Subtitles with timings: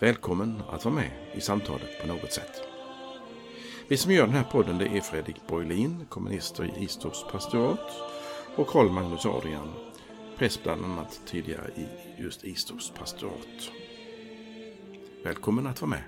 [0.00, 2.62] Välkommen att vara med i samtalet på något sätt.
[3.88, 7.92] Vi som gör den här podden det är Fredrik Borglin, kommunister i Istorps pastorat
[8.56, 9.72] och Karl Magnus Adrian,
[10.36, 11.86] präst bland annat tidigare i
[12.22, 13.70] just Istorps pastorat.
[15.24, 16.02] Välkommen att vara med.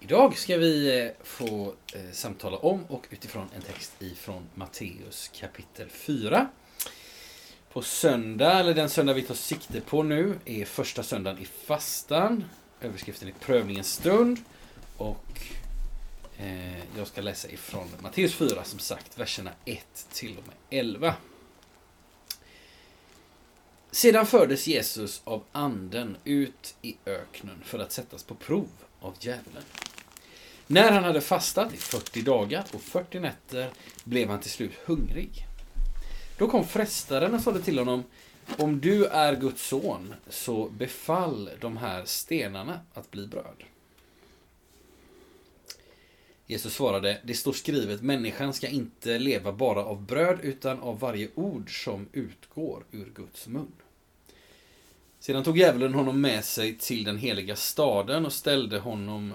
[0.00, 5.88] Idag ska vi eh, få eh, samtala om och utifrån en text ifrån Matteus kapitel
[5.88, 6.48] 4.
[7.72, 12.44] På söndag, eller den söndag vi tar sikte på nu, är första söndagen i fastan.
[12.80, 14.38] Överskriften är prövningens stund.
[14.96, 15.40] Och
[16.38, 21.14] eh, jag ska läsa ifrån Matteus 4, som sagt, verserna 1 till och med 11.
[23.90, 28.68] Sedan fördes Jesus av anden ut i öknen för att sättas på prov
[29.00, 29.62] av djävulen.
[30.66, 33.70] När han hade fastat i 40 dagar och 40 nätter
[34.04, 35.46] blev han till slut hungrig.
[36.38, 38.04] Då kom frestaren och sade till honom
[38.58, 43.64] Om du är Guds son, så befall de här stenarna att bli bröd.
[46.46, 51.28] Jesus svarade, det står skrivet, människan ska inte leva bara av bröd utan av varje
[51.34, 53.72] ord som utgår ur Guds mun.
[55.20, 59.34] Sedan tog djävulen honom med sig till den heliga staden och ställde honom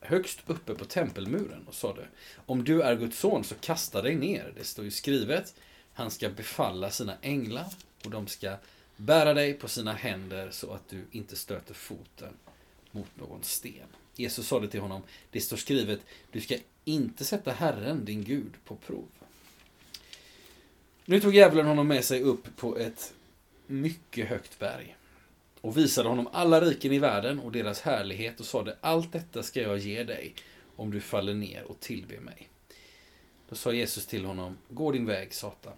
[0.00, 2.08] högst uppe på tempelmuren och sade
[2.46, 4.52] Om du är Guds son så kasta dig ner.
[4.56, 5.54] Det står ju skrivet
[5.92, 7.66] Han ska befalla sina änglar
[8.04, 8.56] och de ska
[8.96, 12.32] bära dig på sina händer så att du inte stöter foten
[12.90, 13.86] mot någon sten.
[14.14, 18.76] Jesus sade till honom Det står skrivet Du ska inte sätta Herren, din Gud, på
[18.76, 19.08] prov.
[21.04, 23.14] Nu tog djävulen honom med sig upp på ett
[23.66, 24.96] mycket högt berg
[25.60, 29.62] och visade honom alla riken i världen och deras härlighet och sade allt detta ska
[29.62, 30.34] jag ge dig
[30.76, 32.48] om du faller ner och tillber mig.
[33.48, 35.76] Då sa Jesus till honom, gå din väg Satan.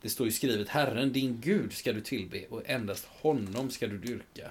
[0.00, 3.98] Det står ju skrivet, Herren din Gud ska du tillbe och endast honom ska du
[3.98, 4.50] dyrka.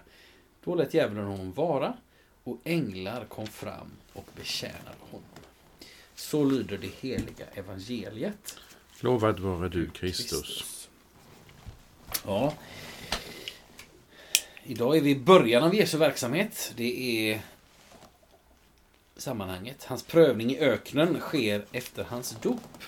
[0.64, 1.98] Då lät djävulen honom vara
[2.44, 5.28] och änglar kom fram och betjänade honom.
[6.16, 8.58] Så lyder det heliga evangeliet.
[9.00, 10.90] Lovad vare du Kristus.
[12.26, 12.54] Ja,
[14.66, 16.74] Idag är vi i början av Jesu verksamhet.
[16.76, 17.42] Det är
[19.16, 19.84] sammanhanget.
[19.84, 22.84] Hans prövning i öknen sker efter hans dop.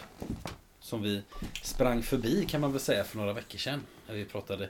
[0.80, 1.22] Som vi
[1.64, 3.82] sprang förbi kan man väl säga för några veckor sedan.
[4.08, 4.70] När vi pratade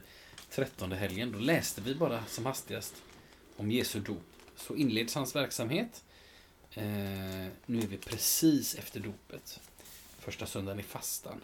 [0.49, 1.31] trettonde helgen.
[1.31, 2.95] Då läste vi bara som hastigast
[3.57, 4.23] om Jesu dop.
[4.55, 6.03] Så inleds hans verksamhet.
[6.73, 6.83] Eh,
[7.65, 9.59] nu är vi precis efter dopet.
[10.19, 11.41] Första söndagen i fastan.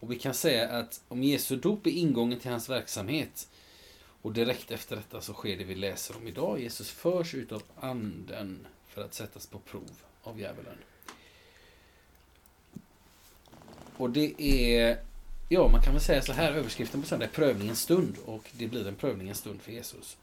[0.00, 3.48] Och vi kan säga att om Jesu dop är ingången till hans verksamhet
[4.24, 6.60] och direkt efter detta så sker det vi läser om idag.
[6.60, 9.90] Jesus förs utav anden för att sättas på prov
[10.22, 10.76] av djävulen.
[13.96, 14.98] Och det är,
[15.48, 18.66] ja man kan väl säga så här, överskriften på söndag är prövningens stund och det
[18.66, 20.16] blir en prövningens stund för Jesus.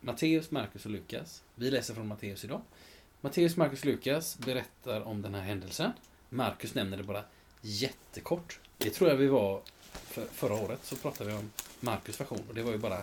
[0.00, 1.42] Matteus, Markus och Lukas.
[1.54, 2.60] Vi läser från Matteus idag.
[3.20, 5.92] Matteus, Markus och Lukas berättar om den här händelsen.
[6.28, 7.24] Markus nämner det bara
[7.60, 8.60] jättekort.
[8.78, 9.62] Det tror jag vi var
[9.92, 11.50] för, förra året så pratade vi om
[11.80, 13.02] Markus version och det var ju bara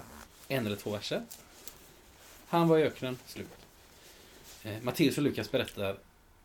[0.51, 1.23] en eller två verser.
[2.47, 3.47] Han var i öknen, slut.
[4.63, 5.97] Eh, Matteus och Lukas berättar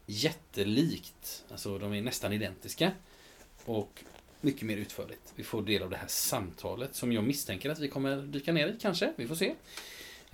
[0.06, 2.93] jättelikt, alltså de är nästan identiska.
[3.65, 4.05] Och
[4.41, 5.33] mycket mer utförligt.
[5.37, 8.69] Vi får del av det här samtalet som jag misstänker att vi kommer dyka ner
[8.69, 9.12] i, kanske.
[9.17, 9.55] Vi får se.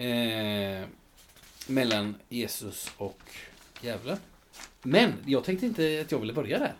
[0.06, 0.86] Eh,
[1.66, 3.20] mellan Jesus och
[3.82, 4.18] djävulen.
[4.82, 6.74] Men jag tänkte inte att jag ville börja där.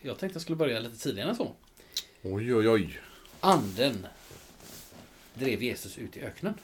[0.00, 1.54] Jag tänkte att jag skulle börja lite tidigare än så.
[2.22, 3.00] Oj, oj, oj.
[3.40, 4.06] Anden
[5.34, 6.54] drev Jesus ut i öknen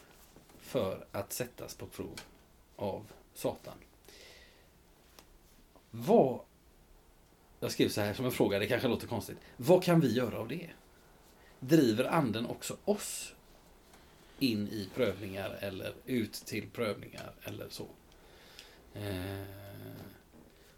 [0.61, 2.21] för att sättas på prov
[2.77, 3.75] av Satan.
[5.91, 6.41] Vad...
[7.61, 9.39] Jag skrev så här som en fråga, det kanske låter konstigt.
[9.57, 10.71] Vad kan vi göra av det?
[11.61, 13.35] Driver anden också oss
[14.39, 17.87] in i prövningar eller ut till prövningar eller så?
[18.95, 19.43] Eh,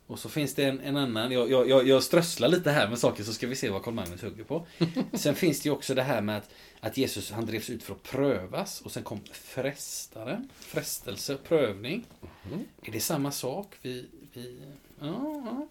[0.09, 3.25] och så finns det en, en annan, jag, jag, jag strösslar lite här med saker
[3.25, 4.67] så ska vi se vad Carl Magnus hugger på.
[5.13, 6.51] Sen finns det ju också det här med att,
[6.81, 12.05] att Jesus han drevs ut för att prövas och sen kom frestaren, frestelse, prövning.
[12.47, 12.65] Mm.
[12.83, 13.75] Är det samma sak?
[13.83, 14.59] Vi, vi,
[15.01, 15.69] ja, ja.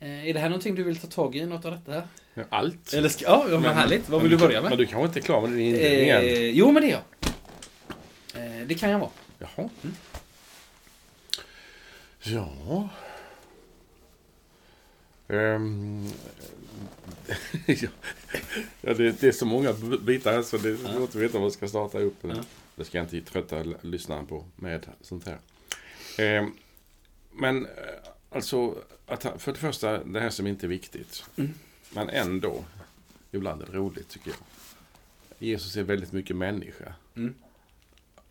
[0.00, 2.02] Eh, är det här någonting du vill ta tag i, något av detta?
[2.34, 2.92] Ja, allt.
[2.92, 4.08] Eller ska, ja, men, härligt.
[4.08, 4.70] Vad vill du börja med?
[4.70, 7.00] Men du kanske inte är klar med din inledning eh, Jo, men det är
[8.34, 8.60] jag.
[8.60, 9.10] Eh, det kan jag vara.
[9.38, 9.68] Jaha.
[9.82, 9.96] Mm.
[12.22, 12.88] Ja.
[15.28, 16.08] Ehm,
[18.80, 21.42] ja, det, det är så många bitar här så det är svårt att veta vad
[21.42, 22.16] man ska starta upp.
[22.20, 22.34] Ja.
[22.76, 25.38] Det ska jag inte trötta lyssnaren på med sånt här.
[26.18, 26.52] Ehm,
[27.32, 27.70] men eh,
[28.30, 28.74] alltså,
[29.06, 31.24] att, för det första, det här som inte är viktigt.
[31.36, 31.54] Mm.
[31.90, 32.64] Men ändå,
[33.32, 34.38] ibland är det roligt tycker jag.
[35.38, 36.94] Jesus är väldigt mycket människa.
[37.16, 37.34] Mm.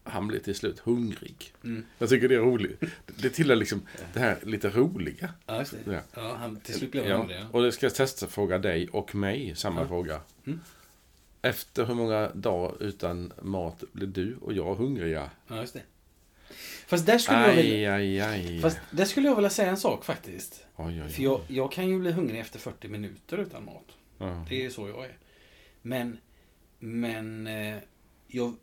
[0.07, 1.53] Han blir till slut hungrig.
[1.63, 1.85] Mm.
[1.97, 2.81] Jag tycker det är roligt.
[3.05, 3.81] Det tillhör liksom
[4.13, 5.29] det här lite roliga.
[5.45, 6.01] Ja, just det.
[6.15, 6.35] Ja.
[6.39, 7.17] Han till slut blev Ja.
[7.17, 7.37] hungrig.
[7.39, 7.45] Ja.
[7.51, 9.87] Och det ska jag testa fråga dig och mig samma Ja.
[9.87, 10.21] fråga.
[10.45, 10.59] Mm.
[11.41, 15.29] Efter hur många dagar utan mat blir du och jag hungriga?
[15.47, 15.81] ja, just det.
[16.87, 18.61] Fast där skulle, jag vilja, Aj, aj, aj.
[18.61, 20.65] fast där skulle jag vilja säga en sak faktiskt.
[20.75, 23.85] Oj, oj, För jag, jag kan ju bli hungrig efter 40 minuter utan mat.
[24.17, 24.45] Ja.
[24.49, 25.17] Det är ju så jag är.
[25.81, 26.17] Men,
[26.79, 27.77] men eh,
[28.27, 28.55] jag,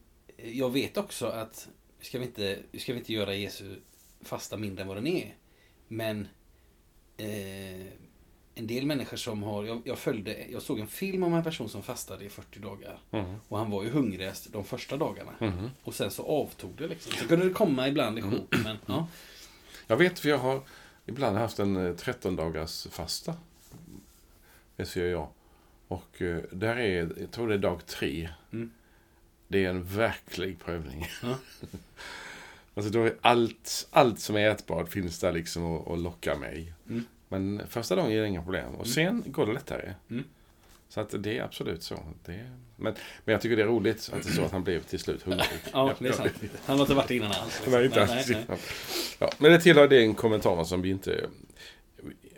[0.44, 1.68] jag vet också att
[2.00, 3.76] ska vi inte, ska vi inte göra Jesu
[4.20, 5.34] fasta mindre än vad den är.
[5.88, 6.28] Men
[7.16, 7.86] eh,
[8.54, 11.68] en del människor som har, jag, jag följde, jag såg en film om en person
[11.68, 12.98] som fastade i 40 dagar.
[13.10, 13.36] Mhm.
[13.48, 15.32] Och han var ju hungrigast de första dagarna.
[15.40, 15.70] Mhm.
[15.82, 17.12] Och sen så avtog det liksom.
[17.12, 18.32] Så kunde det komma ibland Mm.
[18.32, 18.54] ihop.
[18.64, 19.08] Men, ja.
[19.86, 20.60] Jag vet för jag har
[21.06, 23.34] ibland haft en eh, 13 dagars fasta.
[24.76, 25.28] Det ser jag.
[25.88, 28.28] Och eh, där är, jag tror det är dag tre.
[28.52, 28.70] Mm.
[29.52, 31.06] Det är en verklig prövning.
[31.22, 31.38] Ja.
[32.74, 36.72] alltså då är allt, allt som är ätbart finns där liksom och, och lockar mig.
[36.88, 37.04] Mm.
[37.28, 38.74] Men första dagen är det inga problem.
[38.74, 39.94] Och sen går det lättare.
[40.10, 40.24] Mm.
[40.88, 41.98] Så att det är absolut så.
[42.24, 42.94] Det är, men,
[43.24, 45.22] men jag tycker det är roligt att det är så att han blev till slut
[45.22, 45.46] hungrig.
[45.72, 46.32] ja, det är sant.
[46.66, 47.60] Han har inte varit innan alls.
[47.60, 47.72] liksom.
[47.72, 48.28] Nej, inte Men, alls.
[48.28, 48.58] nej, nej.
[49.18, 51.26] Ja, men det tillhör den kommentaren som vi inte...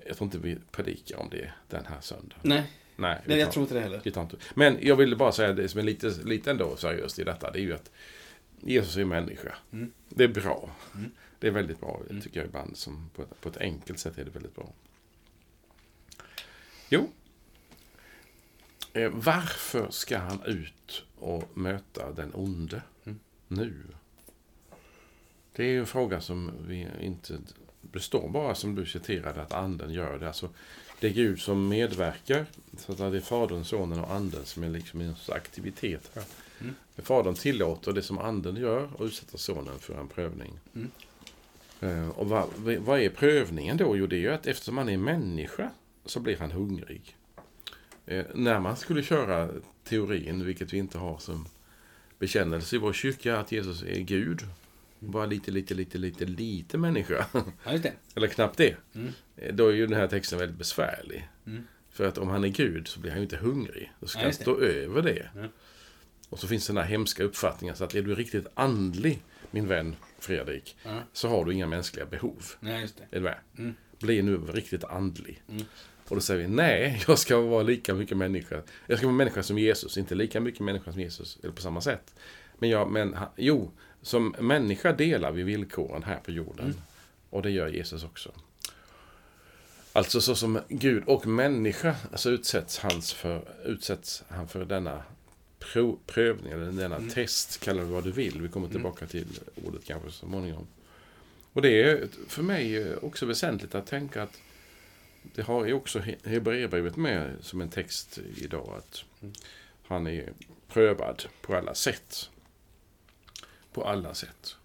[0.06, 2.40] Jag tror inte vi predikar om det den här söndagen.
[2.42, 2.62] nej,
[2.96, 4.00] Nej, nej, jag tror inte det heller.
[4.04, 4.36] vi tar inte.
[4.54, 7.50] Men jag ville bara säga det som är lite, lite ändå seriöst i detta.
[7.50, 7.90] Det är ju att
[8.60, 9.54] Jesus är människa.
[9.72, 9.92] Mm.
[10.08, 10.70] Det är bra.
[10.94, 11.10] Mm.
[11.38, 12.22] Det är väldigt bra, Mm.
[12.22, 12.76] tycker jag ibland.
[12.76, 14.72] Som på, ett, på ett enkelt sätt är det väldigt bra.
[16.88, 17.10] Jo.
[18.92, 23.20] Eh, varför ska han ut och möta den onde Mm.
[23.48, 23.74] nu?
[25.52, 27.38] Det är ju en fråga som vi inte...
[27.80, 30.26] Det står bara som du citerade att anden gör det.
[30.26, 30.50] Alltså,
[31.04, 32.46] det är Gud som medverkar.
[32.78, 36.24] Så att det är Fadern, Sonen och Anden som är liksom en aktivitet här.
[36.60, 36.74] Mm.
[36.96, 40.52] Fadern tillåter det som Anden gör och utsätter Sonen för en prövning.
[40.74, 40.90] Mm.
[41.80, 42.48] Eh, Och vad,
[42.78, 43.96] vad är prövningen då?
[43.96, 45.70] Jo, det är ju att eftersom han är människa
[46.04, 47.16] så blir han hungrig.
[48.06, 49.50] Eh, när man skulle köra
[49.84, 51.46] teorin, vilket vi inte har som
[52.18, 54.40] bekännelse i vår kyrka, att Jesus är Gud.
[55.10, 57.26] Bara lite, lite, lite, lite, lite människa.
[57.64, 57.92] Ja, just det.
[58.14, 58.76] Eller knappt det.
[58.94, 59.12] Mm.
[59.52, 61.28] Då är ju den här texten väldigt besvärlig.
[61.46, 61.64] Mm.
[61.90, 63.92] För att om han är Gud så blir han ju inte hungrig.
[64.00, 65.30] Då ska Ja, han stå över det.
[65.34, 65.46] Ja.
[66.28, 69.96] Och så finns den här hemska uppfattningen så att är du riktigt andlig, min vän
[70.18, 71.00] Fredrik, Ja.
[71.12, 72.44] så har du inga mänskliga behov.
[72.60, 73.16] Nej, just det.
[73.16, 73.38] Är du med?
[73.58, 73.74] Mm.
[73.98, 75.42] Bli nu riktigt andlig.
[75.48, 75.62] Mm.
[76.08, 78.62] Och då säger vi, nej, jag ska vara lika mycket människa.
[78.86, 81.80] Jag ska vara människa som Jesus, inte lika mycket människa som Jesus, eller på samma
[81.80, 82.14] sätt.
[82.58, 83.72] Men, jag, men jo,
[84.04, 86.64] som människa delar vi villkoren här på jorden.
[86.66, 86.76] Mm.
[87.30, 88.32] Och det gör Jesus också.
[89.92, 95.02] Alltså så som Gud och människa alltså utsätts, hans för, utsätts han för denna
[95.58, 97.10] pro, prövning, eller denna Mm.
[97.10, 98.40] test, kalla det vad du vill.
[98.42, 98.74] Vi kommer Mm.
[98.76, 99.26] tillbaka till
[99.64, 100.66] ordet kanske så småningom.
[101.52, 104.40] Och det är för mig också väsentligt att tänka att
[105.22, 109.34] det har ju också He- Hebreerbrevet med som en text idag att Mm.
[109.86, 110.32] han är
[110.68, 112.30] prövad på alla sätt.
[113.74, 114.56] På alla sätt.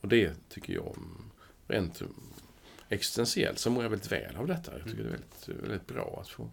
[0.00, 0.96] Och det tycker jag
[1.66, 2.02] rent
[2.88, 4.72] existentiellt så mår jag väldigt väl av detta.
[4.78, 6.50] Jag tycker det är väldigt, väldigt bra att få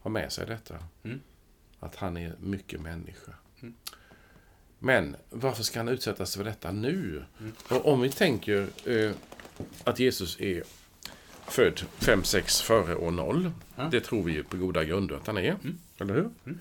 [0.00, 0.78] ha med sig detta.
[1.02, 1.20] Mm.
[1.80, 3.32] Att han är mycket människa.
[3.62, 3.74] Mm.
[4.78, 7.24] Men varför ska han utsättas för detta nu?
[7.40, 7.52] Mm.
[7.68, 9.10] Och om vi tänker eh,
[9.84, 10.62] att Jesus är
[11.46, 13.50] född 5-6 före år 0.
[13.76, 13.88] Ja.
[13.90, 15.50] Det tror vi ju på goda grunder att han är.
[15.50, 15.78] Mm.
[15.98, 16.30] Eller hur?
[16.44, 16.58] Mm.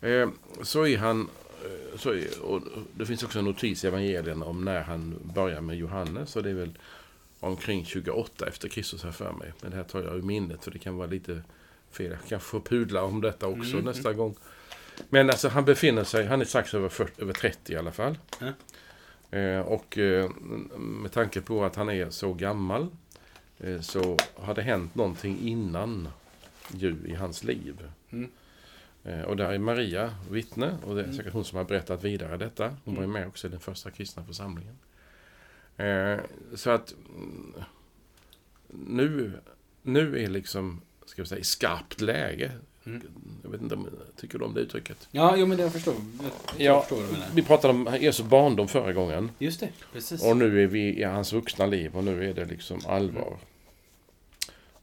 [0.00, 0.28] Eh,
[0.62, 1.28] så är han...
[1.64, 2.62] eh, Så är, och
[2.94, 6.36] det finns också en notis i evangelien om när han börjar med Johannes.
[6.36, 6.78] Och det är väl
[7.40, 9.52] omkring 28 efter Kristus här för mig.
[9.60, 11.42] Men det här tar jag ur minnet så det kan vara lite
[11.90, 12.10] fel.
[12.10, 13.84] Jag kanske får pudla om detta också Mm.
[13.84, 14.34] nästa gång.
[15.08, 18.18] Men alltså han befinner sig, han är strax över, 40, över 30 i alla fall.
[18.40, 18.52] Ja.
[19.38, 20.30] Eh, och eh,
[20.76, 22.86] med tanke på att han är så gammal
[23.58, 26.08] eh, så har det hänt någonting innan
[26.74, 27.76] ju i hans liv.
[28.10, 28.30] Mm.
[29.08, 31.16] Eh, och där är Maria vittne och det är Mm.
[31.16, 32.76] säkert hon som har berättat vidare detta.
[32.84, 34.78] Hon var ju med också i den första kristna församlingen.
[35.76, 36.18] Eh,
[36.54, 37.54] så att mm,
[38.68, 39.32] nu,
[39.82, 42.52] nu är liksom, ska vi säga, i skarpt läge
[42.86, 43.02] Mm.
[43.42, 45.08] Jag vet inte om tycker du om det uttrycket?
[45.10, 45.94] Ja, jo, men det jag förstår.
[45.94, 47.26] Jag, Ja, jag förstår du menar.
[47.34, 49.30] Vi pratade om Jesu barndom förra gången.
[49.38, 50.24] Just det, precis.
[50.24, 53.36] Och nu är vi i hans vuxna liv och nu är det liksom allvar.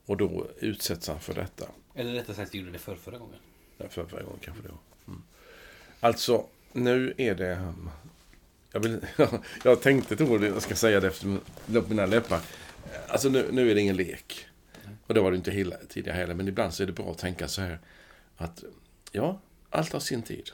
[0.05, 1.65] Och då utsätts han för detta.
[1.95, 3.39] Eller rättare sagt, gjorde det för förra gången.
[3.77, 4.77] Ja, För förra gången kanske det var.
[5.07, 5.21] Mm.
[5.99, 7.55] Alltså, nu är det...
[7.55, 7.89] um,
[8.71, 8.99] Jag, vill,
[9.63, 11.37] jag tänkte ett ord, jag ska säga det efter
[11.89, 12.39] mina läppar.
[13.07, 14.47] Alltså nu, nu är det ingen lek.
[15.07, 16.33] Och det var det inte hela, tidigare heller.
[16.33, 17.79] Men ibland så är det bra att tänka så här.
[18.37, 18.63] Att
[19.11, 19.39] ja,
[19.69, 20.49] allt har sin tid.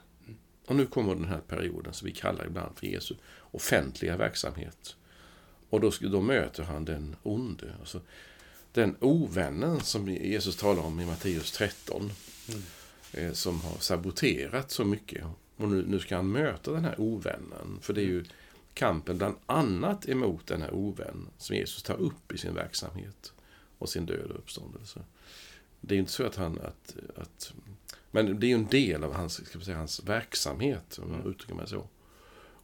[0.68, 3.16] Och nu kommer den här perioden som vi kallar ibland för Jesu
[3.52, 4.96] offentliga verksamhet.
[5.70, 7.74] Och då, då möter han den onde.
[7.80, 8.02] Alltså,
[8.74, 12.12] den ovännen som Jesus talar om i Matteus 13
[12.50, 12.62] Mm
[13.34, 15.26] som har saboterat så mycket.
[15.56, 17.80] Och nu, nu ska han möta den här ovännen.
[17.82, 18.24] För det är ju
[18.74, 23.34] kampen bland annat emot den här ovän som Jesus tar upp i sin verksamhet
[23.78, 25.00] och sin död och uppståndelse.
[25.82, 26.60] Det är ju inte så att han...
[26.60, 27.54] Att, att,
[28.12, 31.56] men det är ju en del av hans, ska säga, hans verksamhet, om jag uttrycker
[31.56, 31.88] mig så.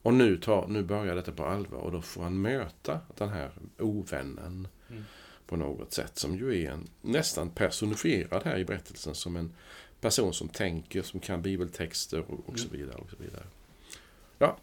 [0.01, 3.51] Och nu, tar, nu börjar detta på allvar och då får han möta den här
[3.77, 5.03] ovännen Mm.
[5.47, 6.17] på något sätt.
[6.17, 9.53] Som ju är en, nästan personifierad här i berättelsen som en
[10.01, 12.95] person som tänker, som kan bibeltexter och, och så vidare.
[12.97, 13.43] Och så vidare.
[14.39, 14.57] Ja,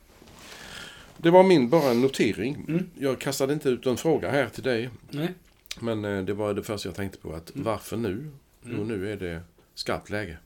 [1.17, 2.55] det var min bara en notering.
[2.69, 2.91] Mm.
[2.99, 4.91] Jag kastade inte ut en fråga här till dig.
[5.11, 5.35] Nej.
[5.81, 7.33] Men eh, det var det första jag tänkte på.
[7.33, 7.65] att Mm.
[7.65, 8.31] Varför nu?
[8.63, 8.89] Jo, Mm.
[8.89, 9.43] nu är det
[9.75, 10.39] skarpt läge.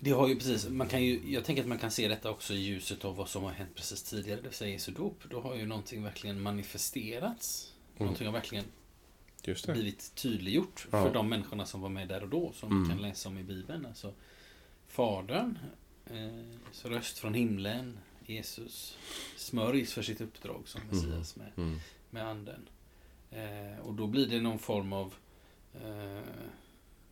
[0.00, 2.54] Det har ju precis, man kan ju, jag tänker att man kan se detta också
[2.54, 5.22] i ljuset av vad som har hänt precis tidigare, det vill säga Jesu dop.
[5.30, 7.72] Då har ju någonting verkligen manifesterats.
[7.96, 8.04] Mm.
[8.06, 8.64] Någonting har verkligen.
[9.72, 11.02] Blivit tydliggjort Ja.
[11.04, 12.88] för de människorna som var med där och då, som Mm.
[12.90, 13.86] kan läsa om i Bibeln.
[13.86, 14.12] Alltså,
[14.88, 15.58] Fadern,
[16.06, 18.98] eh, så röst från himlen, Jesus
[19.36, 21.78] smörjs för sitt uppdrag som Messias med, Mm.
[22.10, 22.68] med anden.
[23.30, 25.14] Eh, och då blir det någon form av
[25.84, 26.22] eh,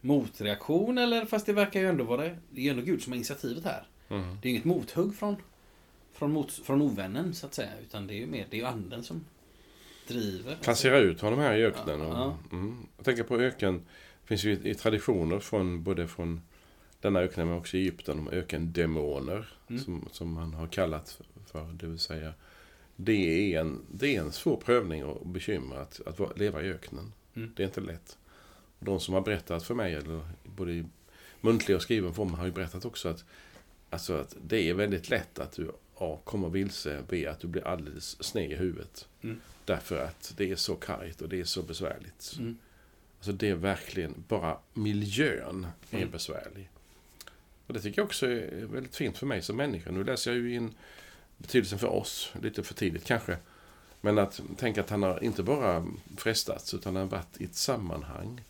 [0.00, 2.38] motreaktion, eller fast det verkar ju ändå vara det.
[2.50, 3.87] Det är ändå Gud som har initiativet här.
[4.09, 4.38] Mm.
[4.42, 5.37] Det är inget mothugg från,
[6.12, 7.78] från, mot, från ovännen, så att säga.
[7.83, 9.25] Utan det är ju mer, det är anden som
[10.09, 10.57] driver.
[10.63, 12.01] Placera ut honom här i öknen.
[12.01, 12.39] Och, Ja.
[12.53, 12.87] mm.
[12.97, 13.75] Jag tänker på öken.
[14.23, 16.41] Det finns ju i, traditioner från både från
[17.01, 19.49] denna öknen men också i Egypten om ökendemoner.
[19.69, 19.83] Mm.
[19.83, 21.21] Som, som man har kallat
[21.53, 21.73] för.
[21.73, 22.33] Det vill säga
[22.97, 27.13] det är en, det är en svår prövning och bekymmer att, att leva i öknen.
[27.35, 27.53] Mm.
[27.57, 28.19] Det är inte lätt.
[28.79, 30.85] De som har berättat för mig, eller både i
[31.41, 33.25] muntlig och skriven form, har ju berättat också att,
[33.91, 36.19] alltså att det är väldigt lätt att du A.
[36.25, 37.26] kommer vilse, B.
[37.26, 39.09] att du blir alldeles sned i huvudet.
[39.23, 39.41] Mm.
[39.65, 42.35] Därför att det är så kargt och det är så besvärligt.
[42.38, 42.59] Mm.
[43.19, 46.11] Alltså det är verkligen, bara miljön är Mm.
[46.11, 46.71] besvärlig.
[47.67, 49.91] Och det tycker jag också är väldigt fint för mig som människa.
[49.91, 50.75] Nu läser jag ju in
[51.37, 53.38] betydelsen för oss, lite för tidigt kanske.
[54.00, 55.87] Men att tänka att han har inte bara
[56.17, 58.41] frestats utan han har varit i ett sammanhang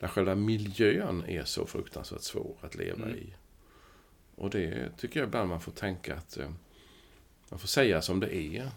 [0.00, 3.16] där själva miljön är så fruktansvärt svår att leva Mm.
[3.16, 3.34] i.
[4.34, 6.50] Och det tycker jag ibland man får tänka att eh,
[7.52, 8.68] man får säga som det är.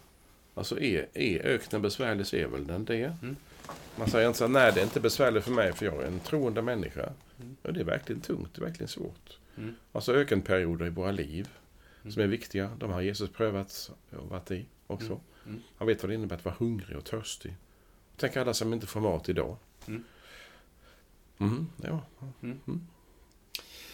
[0.53, 3.15] Alltså är, är öknen besvärlig så är väl den det.
[3.21, 3.35] Mm.
[3.95, 6.07] Man säger inte så här, nej det är inte besvärligt för mig för jag är
[6.07, 7.09] en troende människa.
[7.39, 7.55] Mm.
[7.63, 9.37] Ja, det är verkligen tungt, det är verkligen svårt.
[9.57, 9.75] Mm.
[9.91, 11.49] Alltså ökenperioder i våra liv
[12.01, 12.13] Mm.
[12.13, 12.71] som är viktiga.
[12.79, 15.05] De har Jesus prövat och varit i också.
[15.05, 15.19] Mm.
[15.45, 15.61] Mm.
[15.77, 17.55] Han vet vad det innebär att vara hungrig och törstig.
[18.17, 19.57] Tänk alla som inte får mat idag.
[19.87, 21.67] Mm.
[21.81, 22.01] Ja.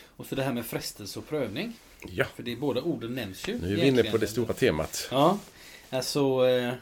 [0.05, 1.73] Och så det här med frestelse och prövning.
[2.09, 3.57] Ja, För det är båda orden nämns ju.
[3.61, 5.07] nu är vi inne på det stora temat.
[5.11, 5.39] Ja,
[5.89, 6.73] alltså eh,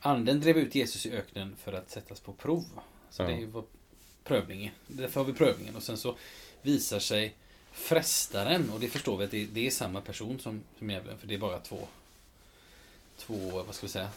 [0.00, 2.64] anden drev ut Jesus i öknen för att sättas på prov.
[3.10, 3.26] Så Ja.
[3.26, 3.64] det vad
[4.24, 4.72] prövningen.
[4.86, 5.76] Därför har vi prövningen.
[5.76, 6.16] Och sen så
[6.62, 7.34] visar sig
[7.72, 11.26] frestaren, och det förstår vi att det, det är samma person som, som djävulen, för
[11.26, 11.78] det är bara två,
[13.18, 14.08] två, vad ska vi säga,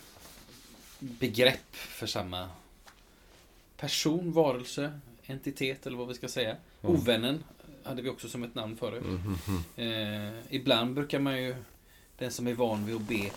[0.99, 2.49] begrepp för samma
[3.77, 6.49] person, varelse, entitet eller vad vi ska säga.
[6.49, 6.95] Mm.
[6.95, 7.43] Ovännen
[7.87, 9.03] hade vi också som ett namn förut.
[9.03, 10.27] Mm.
[10.27, 11.55] Eh, ibland brukar man ju,
[12.17, 13.29] den som är van vid att be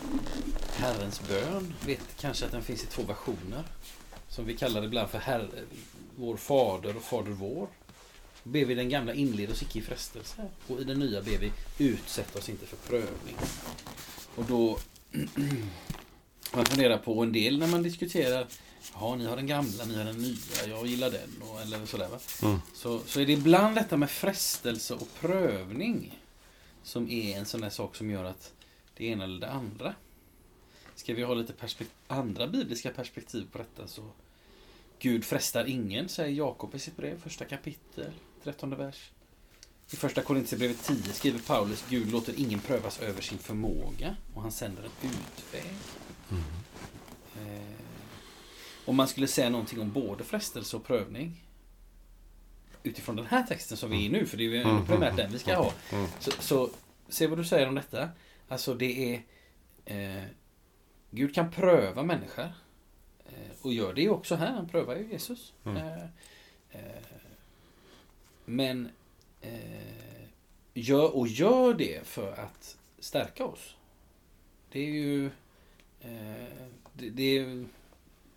[0.76, 3.64] Herrens bön, vet kanske att den finns i två versioner.
[4.28, 5.48] Som vi kallar det ibland för herr,
[6.16, 7.68] vår fader och fader vår.
[8.42, 10.48] Ber vi den gamla inled oss icke i frestelse.
[10.66, 13.36] Och i den nya ber vi utsätt oss inte för prövning.
[14.34, 14.78] Och då
[16.54, 18.46] man funderar på en del när man diskuterar
[18.94, 21.42] Ja, ni har den gamla, ni har den nya, jag gillar den.
[21.42, 22.18] Och, eller sådär va.
[22.42, 22.58] Mm.
[22.74, 26.18] Så, så är det ibland detta med frestelse och prövning
[26.82, 28.52] som är en sån där sak som gör att
[28.96, 29.94] det ena eller det andra.
[30.94, 31.54] Ska vi ha lite
[32.06, 34.02] andra bibliska perspektiv på detta så
[34.98, 39.10] Gud frestar ingen, säger Jakob i sitt brev, första kapitel, 13 vers.
[39.90, 44.52] I första Korintierbrevet 10 skriver Paulus Gud låter ingen prövas över sin förmåga och han
[44.52, 45.72] sänder en utväg.
[46.30, 46.42] Mm.
[47.36, 47.79] Eh,
[48.90, 51.44] om man skulle säga någonting om både frestelse och prövning
[52.82, 55.12] utifrån den här texten som vi är i nu, för det är ju Mm, primärt
[55.12, 55.72] mm, den vi ska ha.
[55.92, 56.06] Mm.
[56.18, 56.70] Så, så
[57.08, 58.08] se vad du säger om detta.
[58.48, 59.22] Alltså det är
[59.84, 60.24] eh,
[61.10, 62.52] Gud kan pröva människor.
[63.26, 64.52] Eh, och gör det ju också här.
[64.52, 65.52] Han prövar ju Jesus.
[65.64, 65.76] Mm.
[65.76, 66.02] Eh,
[66.70, 67.02] eh,
[68.44, 68.90] men
[69.40, 70.24] eh,
[70.74, 73.76] gör, och gör det för att stärka oss.
[74.72, 75.26] Det är ju
[76.00, 77.64] eh, det, det, är,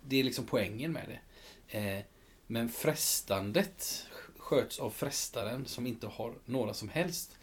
[0.08, 1.78] det är liksom poängen med det.
[1.78, 2.02] Eh,
[2.46, 4.06] men frestandet
[4.38, 7.36] sköts av frestaren som inte har några som helst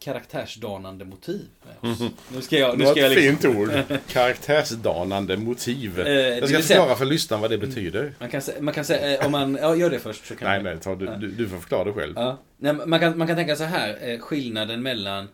[0.00, 1.46] karaktärsdanande motiv
[1.80, 1.98] oss.
[2.34, 2.78] Nu ska jag...
[2.78, 3.98] Nu ska jag liksom, fint ord.
[4.08, 6.00] Karaktärsdanande motiv.
[6.00, 8.14] Eh, Jag ska vill säga- förklara för lyssnaren vad det betyder.
[8.18, 9.58] man kan säga, man kan säga eh, om man...
[9.60, 10.26] Ja, gör det först.
[10.26, 12.12] Så kan Nej, jag- nej, ta, du, du, får förklara det själv.
[12.16, 12.38] Ja.
[12.56, 15.28] Nej, man, kan, man kan tänka så här, eh, skillnaden mellan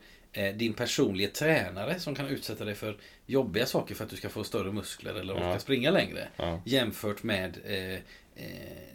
[0.57, 4.45] din personliga tränare som kan utsätta dig för jobbiga saker för att du ska få
[4.45, 5.59] större muskler eller orka Ja.
[5.59, 6.29] springa längre.
[6.37, 6.63] Ja.
[6.65, 8.01] Jämfört med eh, eh,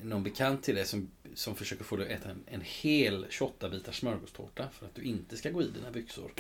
[0.04, 3.70] någon bekant till dig som, som försöker få dig att äta en, en hel 28
[3.70, 6.32] bitars smörgåstårta för att du inte ska gå i dina byxor.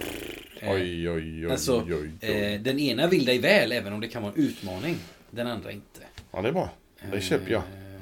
[0.60, 2.29] Eh, Oj, oj, oj, alltså, oj, oj.
[2.29, 4.96] Eh, den ena vill dig väl även om det kan vara en utmaning.
[5.32, 6.01] Den andra inte.
[6.32, 6.70] Ja, det är bra.
[7.12, 7.62] Det köper jag.
[7.62, 8.01] Eh,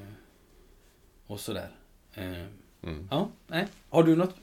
[1.27, 1.69] och sådär.
[2.83, 3.07] Mm.
[3.11, 3.67] Ja, nej.
[3.89, 4.35] Har du något?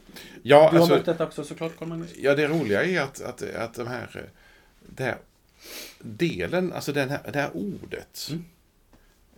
[0.42, 2.16] Ja, Du har alltså, mött detta också såklart, Carl Magnus?
[2.16, 4.30] ja, det roliga är att, att, att de här, eh,
[4.96, 5.18] det här
[5.98, 8.28] delen, alltså den här, det här ordet.
[8.30, 8.44] Mm.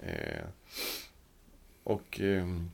[0.02, 0.44] Eh,
[1.84, 2.70] och ehm,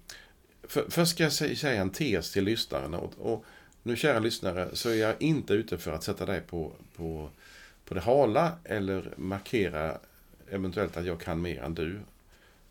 [0.62, 2.95] för, först ska jag sä- säga en tes till lyssnaren.
[2.95, 3.45] Och, och
[3.83, 7.31] nu kära lyssnare så är jag inte ute för att sätta dig på, på,
[7.85, 9.99] på det hala eller markera
[10.50, 12.00] eventuellt att jag kan mer än du.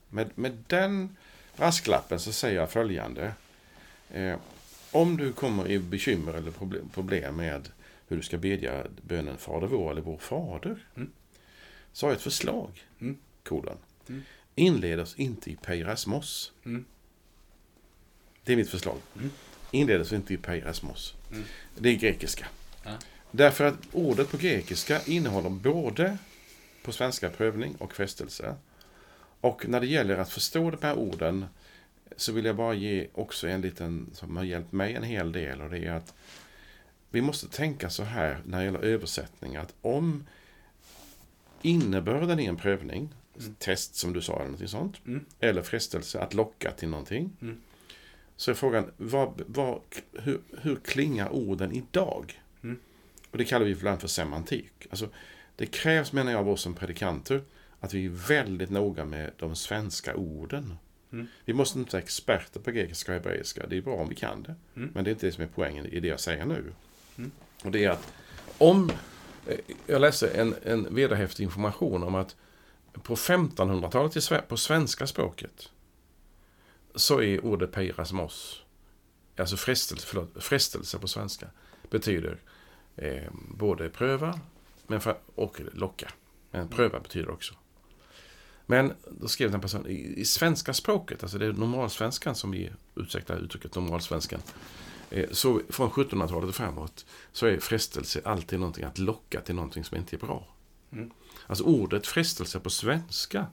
[0.09, 1.17] Med, med den
[1.57, 3.33] brasklappen så säger jag följande.
[4.13, 4.35] Eh,
[4.91, 6.51] om du kommer i bekymmer eller
[6.93, 7.69] problem, med
[8.07, 10.85] hur du ska bedja bönen Fader vår eller Vår Fader.
[10.95, 11.11] Mm.
[11.93, 12.83] Så har jag ett förslag.
[13.01, 13.17] Mm.
[13.43, 13.77] Kolon.
[14.09, 14.23] Mm.
[14.55, 16.51] Inled oss inte i peirasmos.
[16.65, 16.85] Mm.
[18.43, 18.97] Det är mitt förslag.
[19.15, 19.31] Mm.
[19.71, 21.13] Inled oss inte i peirasmos.
[21.31, 21.43] Mm.
[21.77, 22.47] Det är grekiska.
[22.83, 22.97] Ja.
[23.31, 26.17] Därför att ordet på grekiska innehåller både
[26.83, 28.55] på svenska prövning och frestelse.
[29.41, 31.45] Och när det gäller att förstå de här orden
[32.17, 35.61] så vill jag bara ge också en liten som har hjälpt mig en hel del
[35.61, 36.13] och det är att
[37.09, 40.23] vi måste tänka så här när det gäller översättning att om
[41.61, 43.55] innebörden i en prövning, Mm.
[43.59, 45.25] test som du sa eller någonting sånt, Mm.
[45.39, 47.31] eller frestelse att locka till någonting.
[47.41, 47.61] Mm.
[48.37, 49.81] Så är frågan, vad, vad,
[50.13, 52.41] hur, hur klingar orden idag?
[52.63, 52.79] Mm.
[53.31, 54.71] Och det kallar vi ibland för semantik.
[54.89, 55.09] Alltså,
[55.55, 57.41] det krävs, menar jag, av oss som predikanter
[57.83, 60.77] att vi är väldigt noga med de svenska orden.
[61.11, 61.27] Mm.
[61.45, 63.67] Vi måste inte vara experter på grekiska och hebreiska.
[63.67, 64.55] Det är bra om vi kan det.
[64.75, 64.91] Mm.
[64.93, 66.73] Men det är inte det som är poängen i det jag säger nu.
[67.17, 67.31] Mm.
[67.63, 68.13] Och det är att
[68.57, 68.91] om...
[69.47, 72.35] eh, Jag läste en, en vederhäftig information om att
[72.93, 75.69] på 1500-talet i Sve- på svenska språket
[76.95, 78.63] så är ordet peirasmos,
[79.37, 81.47] alltså frestelse, förlåt, frestelse på svenska,
[81.89, 82.37] betyder
[82.95, 84.39] eh, både pröva
[84.87, 86.11] men för, och locka.
[86.51, 87.53] Men pröva betyder också.
[88.65, 92.71] Men då skrev den person, i, i svenska språket, alltså det är normalsvenskan som vi,
[92.95, 94.39] ursäkta uttrycket normalsvenskan,
[95.09, 99.83] eh, så från 1700-talet och framåt så är frestelse alltid någonting att locka till någonting
[99.83, 100.47] som inte är bra.
[100.91, 101.11] Mm.
[101.47, 103.47] Alltså ordet frestelse på svenska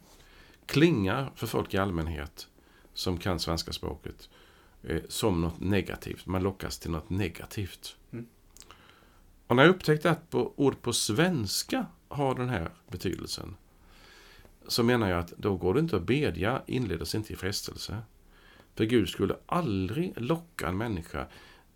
[0.67, 2.49] klingar för folk i allmänhet
[2.95, 4.29] som kan svenska språket
[4.83, 6.27] eh, som något negativt.
[6.27, 7.97] Man lockas till något negativt.
[8.13, 8.27] Mm.
[9.47, 13.57] Och när jag upptäckte att på, ord på svenska har den här betydelsen
[14.69, 17.99] så menar jag att då går det inte att bedja inledas inte i frestelse.
[18.75, 21.27] För Gud skulle aldrig locka en människa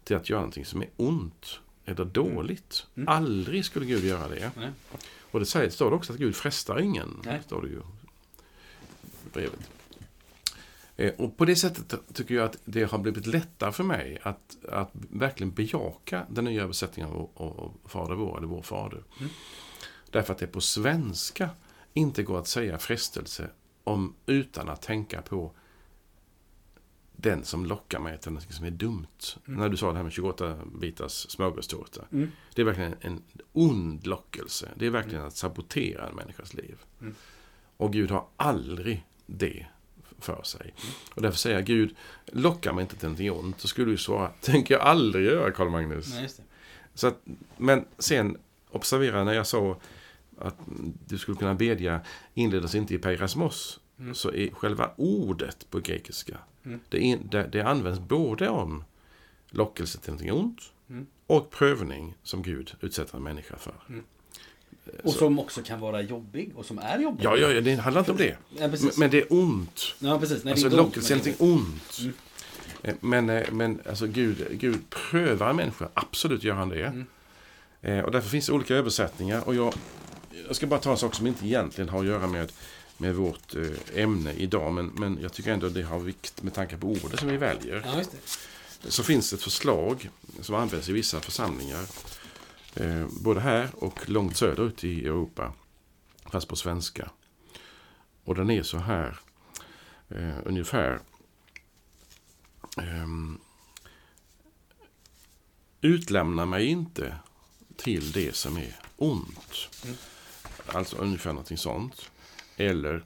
[0.04, 2.86] till att göra någonting som är ont eller dåligt.
[2.94, 3.08] Mm.
[3.08, 4.50] Aldrig skulle Gud göra det.
[4.56, 4.70] Nej.
[5.30, 7.20] Och det säger, står det också att Gud frestar ingen.
[7.24, 7.40] Nej.
[7.46, 7.80] Står det ju
[9.32, 9.70] brevet.
[10.96, 14.56] Eh, Och på det sättet tycker jag att det har blivit lättare för mig att,
[14.68, 19.02] att verkligen bejaka den nya översättningen av, av Fader vår, eller Vår Fader.
[19.20, 19.32] Mm.
[20.10, 21.50] Därför att det på svenska
[21.94, 23.50] inte går att säga frestelse
[23.84, 25.52] om, utan att tänka på
[27.16, 29.06] den som lockar mig till något som är dumt.
[29.46, 29.60] Mm.
[29.60, 32.04] När du sa det här med 28 bitars smörgåstårta.
[32.12, 32.30] Mm.
[32.54, 34.68] Det är verkligen en ond lockelse.
[34.76, 36.78] Det är verkligen att sabotera en människas liv.
[37.00, 37.14] Mm.
[37.76, 39.66] Och Gud har aldrig det
[40.18, 40.74] för sig.
[41.14, 43.60] Och därför säger jag Gud, locka mig inte till någonting ont.
[43.60, 46.12] Så skulle du svara, tänker jag aldrig göra Karl Magnus.
[46.12, 46.42] Nej, just det.
[46.94, 47.20] Så att,
[47.56, 48.38] men sen,
[48.70, 49.76] observera när jag sa
[50.38, 50.56] att
[51.06, 52.00] du skulle kunna bedja
[52.34, 53.80] inledas inte i peirasmos.
[53.98, 54.14] Mm.
[54.14, 56.80] Så är själva ordet på grekiska, Mm.
[56.88, 58.84] det, det, det används både om
[59.50, 61.06] lockelse till någonting ont Mm.
[61.26, 63.74] och prövning som Gud utsätter en människa för.
[63.88, 64.02] Mm.
[65.04, 67.24] Och som också kan vara jobbig och som är jobbig.
[67.24, 68.36] Ja, ja, det handlar inte om det.
[68.58, 68.68] Ja,
[68.98, 69.80] Men, det är ont.
[69.98, 70.44] ja, precis.
[70.44, 71.98] Nej, Alltså lockelse är någonting ont.
[72.00, 72.12] Mm.
[72.82, 75.88] Eh, Men, eh, men alltså Gud, Gud prövar en människa.
[75.94, 76.84] Absolut gör han det.
[76.86, 77.06] Mm.
[77.82, 79.42] Eh, Och därför finns det olika översättningar.
[79.48, 79.74] Och jag,
[80.46, 82.52] jag ska bara ta en sak som inte egentligen har att göra med,
[82.98, 84.72] med vårt eh, ämne idag.
[84.72, 87.82] Men, men jag tycker ändå det har vikt med tanke på ordet som vi väljer.
[87.86, 88.02] Ja.
[88.88, 91.86] Så finns det ett förslag som används i vissa församlingar.
[92.74, 95.52] Eh, både här och långt söderut i Europa.
[96.24, 97.10] Fast på svenska.
[98.24, 99.18] Och den är så här.
[100.08, 101.00] Eh, ungefär.
[102.76, 103.38] Ehm,
[105.80, 107.16] utlämna mig inte
[107.76, 109.68] till det som är ont.
[109.84, 109.96] Mm.
[110.66, 112.10] Alltså ungefär någonting sånt.
[112.56, 113.02] Eller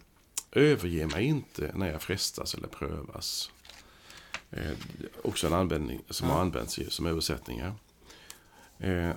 [0.52, 3.50] överge mig inte när jag frestas eller prövas.
[4.50, 4.72] Eh,
[5.22, 6.34] också en användning som Ja.
[6.34, 7.74] har använts som översättningar.
[8.78, 9.10] Eh,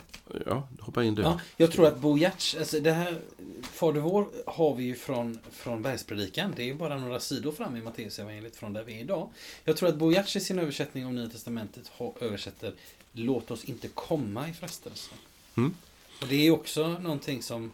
[0.46, 1.22] ja, hoppa in du.
[1.22, 3.22] Ja, jag tror att Bo Giertz, alltså det här
[3.62, 6.54] Fader vår har vi ju från, från Bergspredikan.
[6.56, 9.30] Det är ju bara några sidor fram i Matteusevangeliet från där vi är idag.
[9.64, 12.74] Jag tror att Bo Giertz i sin översättning av Nya Testamentet översätter
[13.12, 15.12] Låt oss inte komma i frestelse.
[15.56, 15.74] Mm.
[16.22, 17.72] Och det är ju också någonting som,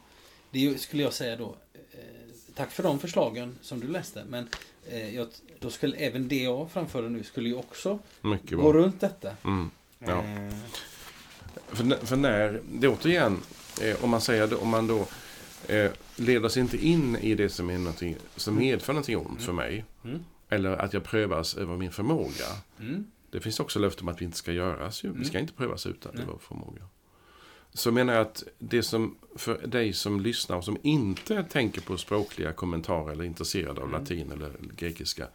[0.56, 2.00] det skulle jag säga då, eh,
[2.56, 4.48] tack för de förslagen som du läste, men
[4.89, 5.28] eh, jag,
[5.60, 8.82] då skulle även det jag framförde nu skulle ju också Mycket gå bra.
[8.82, 9.32] runt detta.
[9.44, 9.70] Mm.
[10.00, 10.24] Ja.
[10.24, 10.54] Eh,
[11.68, 13.41] För, för när, det återigen,
[13.82, 15.08] eh, om man säger det, om man då
[15.68, 19.54] eh, leder sig inte in i det som är någonting som medför någonting ont för
[19.54, 19.86] mig.
[20.04, 20.24] Mm.
[20.50, 22.46] Eller att jag prövas över min förmåga.
[22.80, 25.04] mm, Det finns också löfte om att vi inte ska göras.
[25.04, 25.08] ju.
[25.10, 25.26] Vi Mm.
[25.28, 26.82] ska inte prövas utan vår förmåga.
[27.76, 31.98] Så menar jag att det som för dig som lyssnar och som inte tänker på
[31.98, 34.02] språkliga kommentarer eller är intresserad av Mm.
[34.02, 35.28] latin eller grekiska.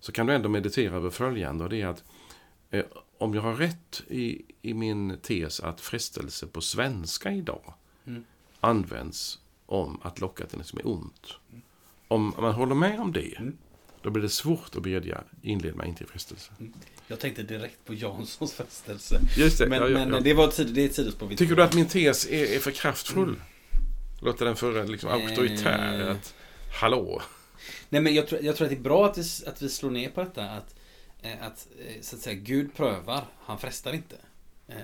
[0.00, 2.04] Så kan du ändå meditera över följande och det är att
[2.70, 2.84] eh,
[3.18, 7.74] om jag har rätt i, i min tes att frestelse på svenska idag
[8.06, 8.24] Mm.
[8.60, 11.26] används om att locka till något som är ont.
[12.08, 13.56] Om man håller med om det, Mm.
[14.02, 16.52] Då blir det svårt att bedja inled mig inte i frestelse.
[17.06, 19.20] Jag tänkte direkt på Janssons frestelse.
[19.36, 20.20] Just det, Men, ja, ja, men ja.
[20.20, 22.70] det var ett, sid- det är vi- Tycker du att min tes är, är för
[22.70, 23.36] kraftfull?
[24.22, 26.00] Låter den för liksom, auktoritär?
[26.00, 26.10] Eh.
[26.16, 26.34] Att,
[26.80, 27.22] hallå?
[27.88, 29.90] Nej, men jag tror, jag tror att det är bra att vi, att vi slår
[29.90, 30.44] ner på detta.
[30.50, 30.74] Att,
[31.22, 34.16] eh, att, eh, så att säga, Gud prövar, han frestar inte.
[34.68, 34.76] Eh,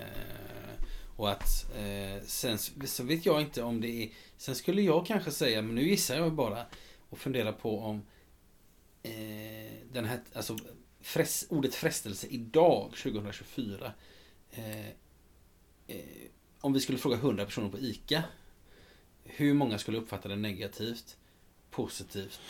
[1.16, 4.08] och att eh, sen så vet jag inte om det är...
[4.38, 6.66] Sen skulle jag kanske säga, men nu gissar jag bara
[7.10, 8.02] och funderar på om
[9.06, 10.58] eh, den här, alltså
[11.00, 13.92] fres, ordet frestelse idag, 2024.
[14.50, 14.86] Eh,
[15.86, 16.04] eh,
[16.60, 18.22] om vi skulle fråga 100 personer på ICA.
[19.24, 21.16] Hur många skulle uppfatta det negativt,
[21.70, 22.40] positivt?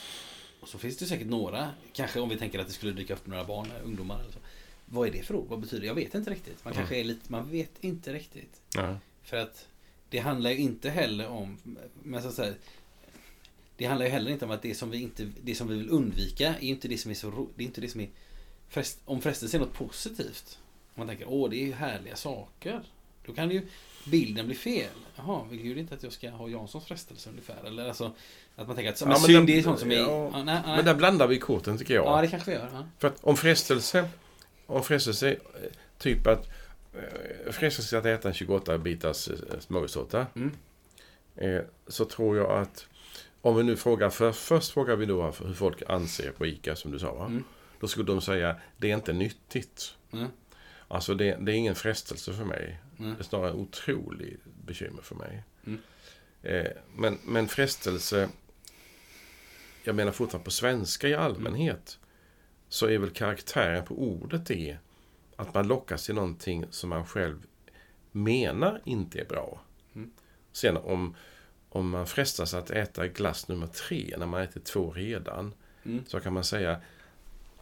[0.60, 3.26] Och så finns det säkert några, kanske om vi tänker att det skulle dyka upp
[3.26, 4.38] några barn, ungdomar eller så.
[4.84, 5.48] Vad är det för ord?
[5.48, 5.86] Vad betyder det?
[5.86, 6.64] Jag vet inte riktigt.
[6.64, 8.60] Man kanske är lite, man vet inte riktigt.
[8.74, 8.98] Ja.
[9.22, 9.68] För att
[10.08, 11.58] det handlar ju inte heller om,
[12.02, 12.54] men så att säga,
[13.76, 15.90] det handlar ju heller inte om att det som vi, inte, det som vi vill
[15.90, 18.08] undvika är inte det som är så ro, det är inte det som är,
[18.68, 20.58] frest, om frestelse är något positivt.
[20.94, 22.80] Om man tänker, åh det är ju härliga saker.
[23.26, 23.62] Då kan ju
[24.04, 24.90] bilden bli fel.
[25.16, 27.64] Jaha, vill Gud inte att jag ska ha Janssons frestelse ungefär?
[27.66, 28.12] Eller alltså,
[28.56, 29.96] att man tänker att Ja, men synd den- det är sånt som är...
[29.96, 30.76] ja, Ja, nej, nej.
[30.76, 32.06] Men där blandar vi korten tycker jag.
[32.06, 32.68] ja, det kanske vi gör.
[32.72, 32.86] Ja.
[32.98, 34.08] För att om frestelse,
[34.66, 35.36] om frestelse, eh,
[35.98, 36.48] typ att
[36.94, 40.26] eh, frestelse att äta en 28 bitars eh, smörgåstårta.
[40.36, 40.52] Mm.
[41.36, 42.86] Eh, så tror jag att
[43.46, 46.90] om vi nu frågar, för, först frågar vi då hur folk anser på ICA som
[46.90, 47.26] du sa va?
[47.26, 47.44] Mm.
[47.80, 49.94] Då skulle de säga, det är inte nyttigt.
[50.12, 50.28] Mm.
[50.88, 52.80] Alltså det, det är ingen frestelse för mig.
[52.98, 53.14] Mm.
[53.14, 55.44] Det är snarare en otrolig bekymmer för mig.
[55.66, 55.80] Mm.
[56.42, 58.28] Eh, men, men frestelse,
[59.84, 61.98] jag menar fortfarande på svenska i allmänhet,
[62.68, 64.76] så är väl karaktären på ordet det
[65.36, 67.46] att man lockas till någonting som man själv
[68.12, 69.60] menar inte är bra.
[69.94, 70.10] Mm.
[70.52, 71.14] Sen om,
[71.76, 75.52] om man frestas att äta glass nummer tre när man ätit två redan,
[75.84, 76.04] Mm.
[76.06, 76.80] så kan man säga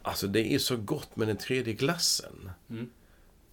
[0.01, 2.49] Alltså det är så gott med den tredje glassen.
[2.69, 2.89] Mm.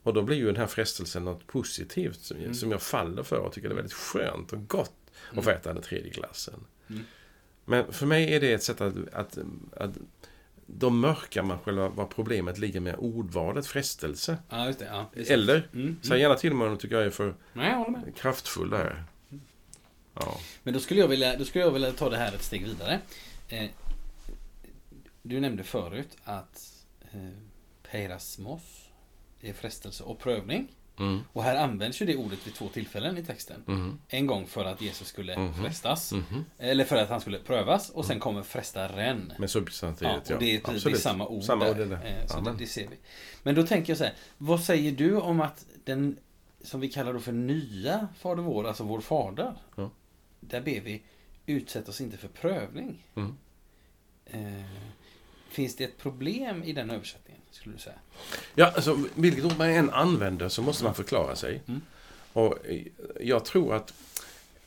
[0.02, 2.54] Och då blir ju den här frestelsen något positivt som, Mm.
[2.54, 4.92] som jag faller för och tycker det är väldigt skönt och gott
[5.36, 6.64] att få äta den tredje glassen.
[6.90, 7.02] Mm.
[7.64, 9.38] Men för mig är det ett sätt att, att,
[9.76, 9.90] att
[10.66, 14.38] då mörkar man själva vad problemet ligger med ordvalet frestelse.
[14.48, 14.84] Ja, det.
[14.84, 15.10] Ja.
[15.28, 15.96] Eller, Mm.
[16.02, 19.04] säg gärna till mig om du tycker jag är för Nej, jag kraftfull där.
[20.14, 20.36] Ja.
[20.62, 23.00] Men då skulle jag vilja, då skulle jag vilja ta det här ett steg vidare.
[23.48, 23.70] Eh,
[25.22, 26.72] du nämnde förut att
[27.12, 27.20] eh,
[27.90, 28.62] perasmos
[29.40, 30.68] är frestelse och prövning.
[30.98, 31.20] Mm.
[31.32, 33.64] Och här används ju det ordet vid två tillfällen i texten.
[33.68, 33.98] Mm.
[34.08, 35.54] En gång för att Jesus skulle Mhm.
[35.64, 36.12] frestas.
[36.12, 36.44] Mhm.
[36.58, 37.90] Eller för att han skulle prövas.
[37.90, 39.32] Och sen kommer frestaren.
[39.38, 40.34] Med substantivet, Ja, ja.
[40.34, 41.70] och det, är, det är samma ord Samma där.
[41.72, 41.96] ord är det.
[42.08, 42.96] Eh, Så det, det ser vi.
[43.42, 44.14] Men då tänker jag så här.
[44.38, 46.16] Vad säger du om att den
[46.64, 49.54] som vi kallar då för nya Fader vår, alltså vår fader.
[49.76, 49.90] Ja.
[50.48, 51.02] Där ber vi
[51.46, 53.06] utsätt oss inte för prövning.
[53.14, 53.36] Mm.
[54.26, 54.64] Eh,
[55.48, 57.98] finns det ett problem i den översättningen, skulle du säga?
[58.54, 61.62] Ja, alltså, vilket ord man än använder så måste man förklara sig.
[61.66, 61.80] Mm.
[62.32, 62.82] Och eh,
[63.20, 63.94] jag tror att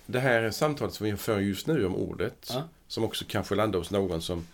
[0.05, 2.63] det här samtalet som vi för just nu om ordet, Ja.
[2.87, 4.47] som också kanske landar hos någon som,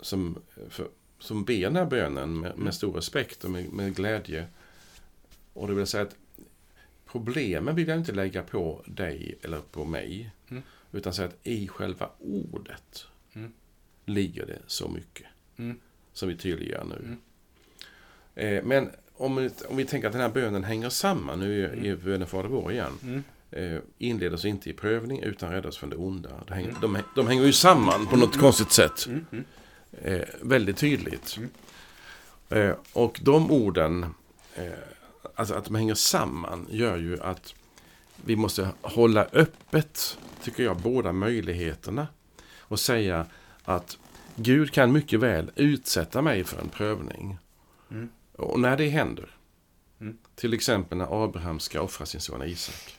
[0.00, 4.46] som, för, som ber den här bönen med, med stor respekt och med, med glädje.
[5.52, 6.16] Och det vill säga att
[7.12, 10.30] problemen vill jag inte lägga på dig eller på mig.
[10.50, 10.62] Mm.
[10.92, 13.52] Utan säga att i själva ordet Mm.
[14.04, 15.26] ligger det så mycket.
[15.56, 15.80] Mm.
[16.12, 16.96] Som vi tydliggör nu.
[17.04, 17.18] Mm.
[18.34, 21.84] Eh, men om vi, om vi tänker att den här bönen hänger samman, nu är
[21.86, 22.92] är bönen Fader vår igen.
[23.02, 23.22] Mm.
[23.50, 26.30] Eh, inleder oss inte i prövning utan räddar oss från det onda.
[26.48, 29.06] Det hänger, de, de hänger ju samman på något konstigt sätt.
[29.06, 29.26] Mm.
[29.32, 29.44] Mm.
[30.02, 31.36] Eh, väldigt tydligt.
[31.36, 31.50] Mm.
[32.48, 34.06] Eh, och de orden,
[34.54, 34.72] eh,
[35.34, 37.54] alltså att de hänger samman, gör ju att
[38.24, 42.06] vi måste hålla öppet, tycker jag, båda möjligheterna.
[42.58, 43.26] Och säga
[43.64, 43.98] att
[44.36, 47.38] Gud kan mycket väl utsätta mig för en prövning.
[47.90, 48.08] Mm.
[48.36, 49.30] Och när det händer,
[50.00, 50.18] Mm.
[50.34, 52.98] till exempel när Abraham ska offra sin son Isak,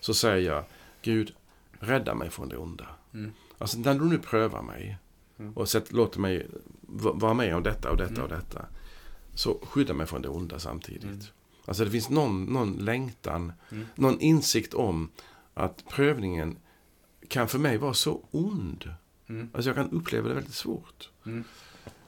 [0.00, 0.64] så säger jag
[1.02, 1.34] Gud,
[1.78, 2.86] rädda mig från det onda.
[3.14, 3.32] Mm.
[3.58, 4.98] Alltså när du nu prövar mig
[5.38, 5.52] Mm.
[5.56, 6.46] och sätt, låter mig
[7.14, 8.22] vara med om detta och detta Mm.
[8.22, 8.66] och detta.
[9.34, 11.02] Så skydda mig från det onda samtidigt.
[11.04, 11.18] Mm.
[11.64, 13.86] Alltså det finns någon, någon längtan, Mm.
[13.94, 15.10] någon insikt om
[15.54, 16.56] att prövningen
[17.28, 18.94] kan för mig vara så ond.
[19.28, 19.50] Mm.
[19.54, 21.10] Alltså jag kan uppleva det väldigt svårt.
[21.26, 21.44] Mm.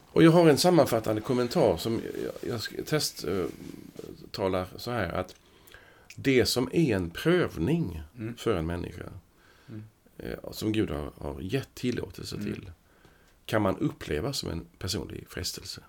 [0.07, 2.01] Och jag har en sammanfattande kommentar som
[2.43, 5.35] jag, jag testtalar så här att
[6.17, 8.37] det som är en prövning Mm.
[8.37, 9.05] för en människa
[9.69, 9.83] Mm.
[10.19, 12.53] eh, som Gud har, har gett tillåtelse Mm.
[12.55, 12.71] till
[13.47, 15.81] kan man uppleva som en personlig frestelse.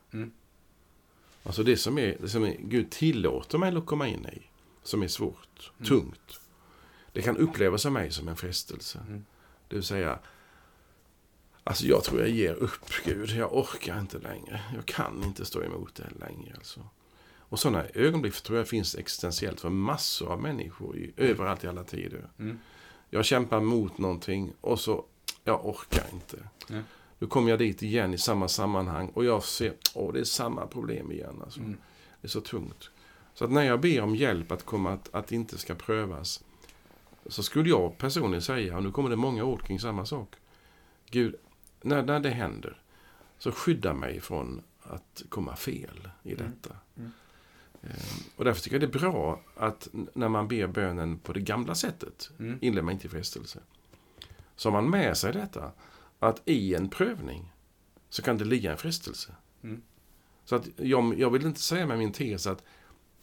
[1.45, 1.49] Mm.
[1.49, 4.41] Alltså det som, är, det som är, Gud tillåter mig att komma in i,
[4.83, 5.87] som är svårt, Mm.
[5.87, 6.39] tungt,
[7.13, 8.99] det kan upplevas av mig som en frestelse.
[9.07, 9.25] Mm.
[9.67, 10.19] Det vill säga,
[11.63, 14.61] alltså jag tror jag ger upp Gud, jag orkar inte längre.
[14.75, 16.53] Jag kan inte stå emot det längre.
[16.55, 16.89] Alltså.
[17.39, 21.83] Och sådana ögonblick tror jag finns existentiellt för massor av människor i, överallt i alla
[21.83, 22.29] tider.
[22.39, 22.59] Mm.
[23.09, 25.05] Jag kämpar mot någonting och så,
[25.43, 26.37] jag orkar inte.
[26.69, 26.83] Mm.
[27.19, 30.67] Nu kommer jag dit igen i samma sammanhang och jag ser, åh det är samma
[30.67, 31.41] problem igen.
[31.43, 31.59] Alltså.
[31.59, 31.77] Mm.
[32.21, 32.89] Det är så tungt.
[33.33, 36.43] Så att när jag ber om hjälp att komma att, att inte ska prövas.
[37.25, 40.35] Så skulle jag personligen säga, och nu kommer det många ord kring samma sak.
[41.09, 41.35] Gud,
[41.81, 42.81] när, när det händer.
[43.37, 46.45] Så skydda mig från att komma fel i Mm.
[46.45, 46.75] detta.
[46.97, 47.11] Mm.
[47.83, 51.41] Ehm, Och därför tycker jag det är bra att när man ber bönen på det
[51.41, 52.29] gamla sättet.
[52.39, 52.57] Mm.
[52.61, 53.59] Inleder man inte i frestelse.
[54.55, 55.71] Så har man med sig detta.
[56.19, 57.51] Att i en prövning
[58.09, 59.35] så kan det ligga en frestelse.
[59.63, 59.81] Mm.
[60.45, 62.63] Så att jag, jag vill inte säga med min tes att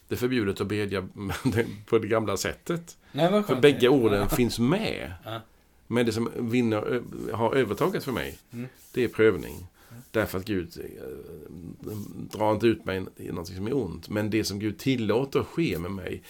[0.07, 1.07] det är förbjudet att bedja
[1.85, 2.97] på det gamla sättet.
[3.11, 5.13] Nej, För bägge orden finns med.
[5.25, 5.41] Ja.
[5.87, 7.03] Men det som vinner,
[7.33, 8.67] har övertaget för mig, Mm.
[8.93, 9.67] det är prövning.
[10.11, 11.91] Därför att Gud eh,
[12.37, 14.09] drar inte ut mig i något som är ont.
[14.09, 16.23] Men det som Gud tillåter ske med mig,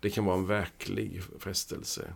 [0.00, 2.14] det kan vara en verklig frestelse.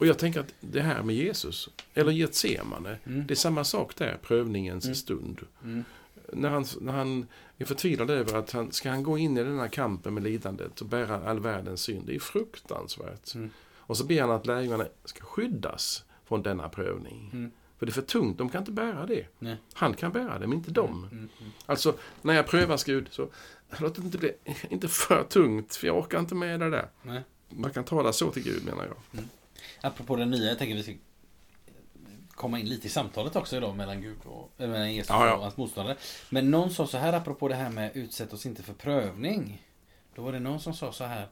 [0.00, 0.06] Mm.
[0.06, 3.26] Och jag tänker att det här med Jesus, eller Getsemane, Mm.
[3.26, 4.94] det är samma sak där, prövningens Mm.
[4.94, 5.40] stund.
[5.64, 5.84] Mm.
[6.32, 7.26] När han, när han
[7.58, 10.80] är förtvivlad över att han ska han gå in i den här kampen med lidandet
[10.80, 12.06] och bära all världens synd.
[12.06, 13.34] Det är fruktansvärt.
[13.34, 13.50] Mm.
[13.76, 17.30] Och så ber han att lärjungarna ska skyddas från denna prövning.
[17.32, 17.50] Mm.
[17.78, 19.26] För det är för tungt, de kan inte bära det.
[19.38, 19.56] Nej.
[19.72, 21.04] Han kan bära det, men inte de.
[21.04, 21.16] Mm.
[21.18, 21.28] Mm.
[21.66, 23.28] Alltså, när jag prövas Gud, så
[23.78, 24.32] låt det inte bli
[24.70, 26.88] inte för tungt, för jag orkar inte med det där.
[27.02, 27.22] Nej.
[27.48, 29.24] Man kan tala så till Gud, menar jag.
[29.80, 30.92] Apropå det nya, jag tänker vi ska
[32.30, 35.34] komma in lite i samtalet också idag mellan Gud och eller mellan Jesus Ja, ja.
[35.34, 35.96] och hans motståndare.
[36.30, 39.66] Men någon sa så här apropå det här med utsätt oss inte för prövning.
[40.14, 41.28] Då var det någon som sa så här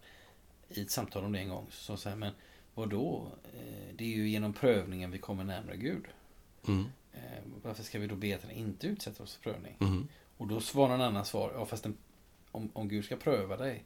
[0.69, 1.67] i ett samtal om det en gång.
[1.71, 2.33] Så, så här, men
[2.75, 3.27] vadå?
[3.55, 6.05] Eh, Det är ju genom prövningen vi kommer närmare Gud.
[6.69, 6.87] Mm.
[7.13, 7.21] Eh,
[7.63, 9.77] Varför ska vi då be att han inte utsätter oss för prövning?
[9.81, 10.09] Mm.
[10.37, 11.97] Och då svarar en annan svar, ja fast en,
[12.51, 13.85] om, om Gud ska pröva dig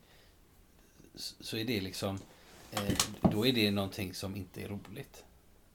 [1.14, 2.20] så är det liksom, eh,
[3.32, 5.24] då är det någonting som inte är roligt.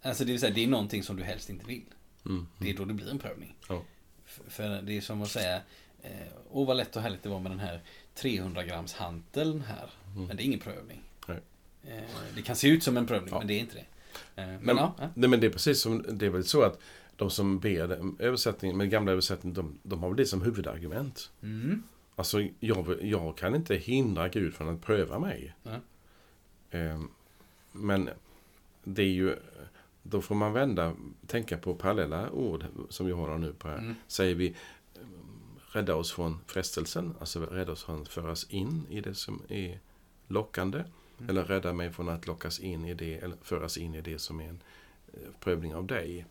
[0.01, 1.85] Alltså det vill säga, det är någonting som du helst inte vill.
[2.25, 2.47] Mm.
[2.57, 3.55] Det är då det blir en prövning.
[3.69, 3.81] Ja.
[4.25, 5.55] För det är som att säga,
[6.01, 6.11] eh,
[6.51, 7.81] åh vad lätt och härligt det var med den här
[8.15, 9.89] 300 grams hanteln här.
[10.15, 10.27] Mm.
[10.27, 11.01] Men det är ingen prövning.
[11.27, 11.39] Nej.
[11.87, 12.03] Eh,
[12.35, 13.37] det kan se ut som en prövning, Ja.
[13.39, 13.85] men det är inte det.
[14.41, 15.09] Eh, men Men- ja, ja.
[15.13, 16.79] Nej, men det är precis som, det är väl så att
[17.15, 21.31] de som ber översättningen, med gamla översättningen, de, de har väl det som huvudargument.
[21.43, 21.83] Mm.
[22.15, 25.53] Alltså, jag, jag kan inte hindra Gud från att pröva mig.
[25.63, 25.79] Nej.
[26.71, 27.09] Ehm,
[27.71, 28.09] men
[28.83, 29.35] det är ju,
[30.03, 30.95] då får man vända,
[31.27, 33.77] tänka på parallella ord som vi har nu på här.
[33.77, 33.95] Mm.
[34.07, 39.01] Säger vi ehm, rädda oss från frestelsen, alltså rädda oss från att föras in i
[39.01, 39.79] det som är
[40.27, 40.79] lockande.
[40.79, 41.29] Mm.
[41.29, 44.39] Eller rädda mig från att lockas in i det, eller föras in i det som
[44.39, 44.61] är en,
[45.39, 46.25] prövning av dig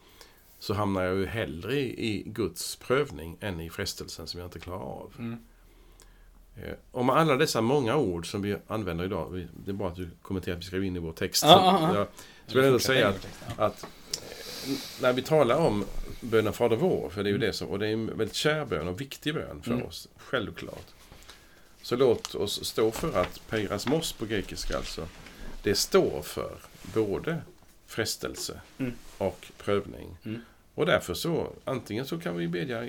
[0.59, 4.61] så hamnar jag ju hellre i, i Guds prövning än i frestelsen som jag inte
[4.61, 5.15] klarar av.
[5.19, 5.39] Mm.
[6.63, 10.09] Eh, Om alla dessa många ord som vi använder idag, det är bara att du
[10.23, 11.43] kommenterar att vi gå in i vår text.
[11.47, 11.99] Ja, ja.
[11.99, 12.07] Jag
[12.47, 13.89] skulle ändå säga att, att eh,
[15.03, 15.85] när vi talar om
[16.21, 17.47] bönen Fader vår, för det är ju Mm.
[17.47, 19.87] det som, och det är en väldigt kär bön och viktig bön för Mm.
[19.87, 20.87] oss, självklart.
[21.83, 25.09] Så låt oss stå för att peirasmos på grekiska alltså,
[25.63, 26.59] det står för
[26.95, 27.39] både
[27.87, 28.93] frestelse Mm.
[29.19, 30.17] och prövning.
[30.25, 30.41] Mm.
[30.75, 32.85] Och därför så, antingen så kan vi bedja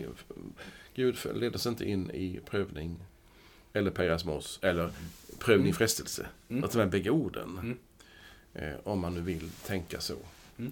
[0.95, 2.95] Gud led oss inte in i prövning
[3.77, 4.91] eller peirasmos eller
[5.39, 5.75] prövning Mm.
[5.77, 6.27] frestelse.
[6.49, 6.63] Mm.
[6.63, 7.49] Att de här bägge orden.
[7.49, 7.77] Mm.
[8.53, 10.17] Eh, om man nu vill tänka så.
[10.57, 10.71] Mm.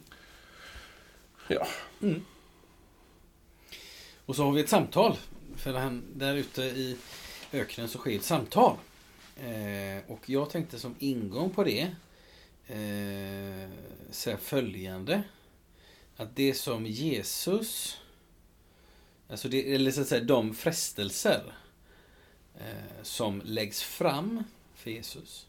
[1.47, 1.67] Ja.
[2.01, 2.21] Mm.
[4.25, 5.17] Och så har vi ett samtal.
[5.55, 6.97] För han, där ute i
[7.53, 8.77] öknen så sker ett samtal.
[9.37, 11.81] Eh, och jag tänkte som ingång på det
[12.67, 13.69] eh,
[14.11, 15.23] säga följande.
[16.17, 17.97] Att det som Jesus,
[19.29, 21.43] alltså det, eller så att säga de frestelser
[23.03, 24.43] som läggs fram
[24.75, 25.47] för Jesus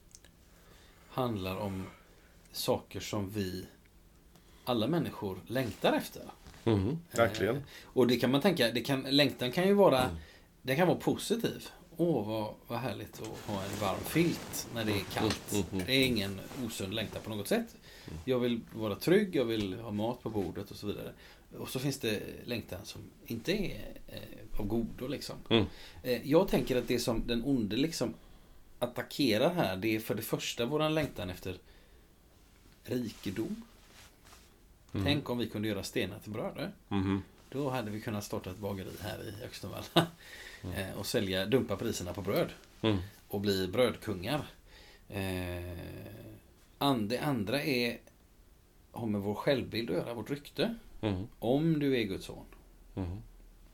[1.09, 1.87] handlar om
[2.53, 3.67] saker som vi,
[4.65, 6.23] alla människor, längtar efter.
[6.65, 7.57] Mhm, verkligen.
[7.57, 10.17] Eh, och det kan man tänka, det kan, längtan kan ju vara, Mm.
[10.63, 11.69] den kan vara positiv.
[11.97, 15.53] Åh, vad, vad härligt att ha en varm filt när det är kallt.
[15.53, 15.87] Mm, mm, mm.
[15.87, 17.77] Det är ingen osund längtan på något sätt.
[18.25, 21.13] Jag vill vara trygg, jag vill ha mat på bordet och så vidare.
[21.59, 25.37] Och så finns det längtan som inte är eh, av godo liksom.
[25.51, 25.65] Mm.
[26.03, 28.15] Eh, jag tänker att det som den onde liksom
[28.79, 31.59] attackerar här, det är för det första våran längtan efter
[32.85, 33.63] rikedom.
[34.93, 35.05] Mm.
[35.05, 36.73] Tänk om vi kunde göra stenar till bröd.
[36.89, 37.23] Mhm.
[37.49, 39.85] Då hade vi kunnat starta ett bageri här i Öxtenvalla.
[40.77, 42.49] Eh, och sälja, dumpa priserna på bröd.
[42.83, 42.97] Mm.
[43.29, 44.47] Och bli brödkungar.
[45.09, 45.79] Eh,
[46.79, 47.99] and, det andra är
[48.97, 50.75] har med vår självbild att göra, vårt rykte.
[51.13, 51.27] Mhm.
[51.39, 52.45] Om du är Guds son.
[52.95, 53.23] Mhm.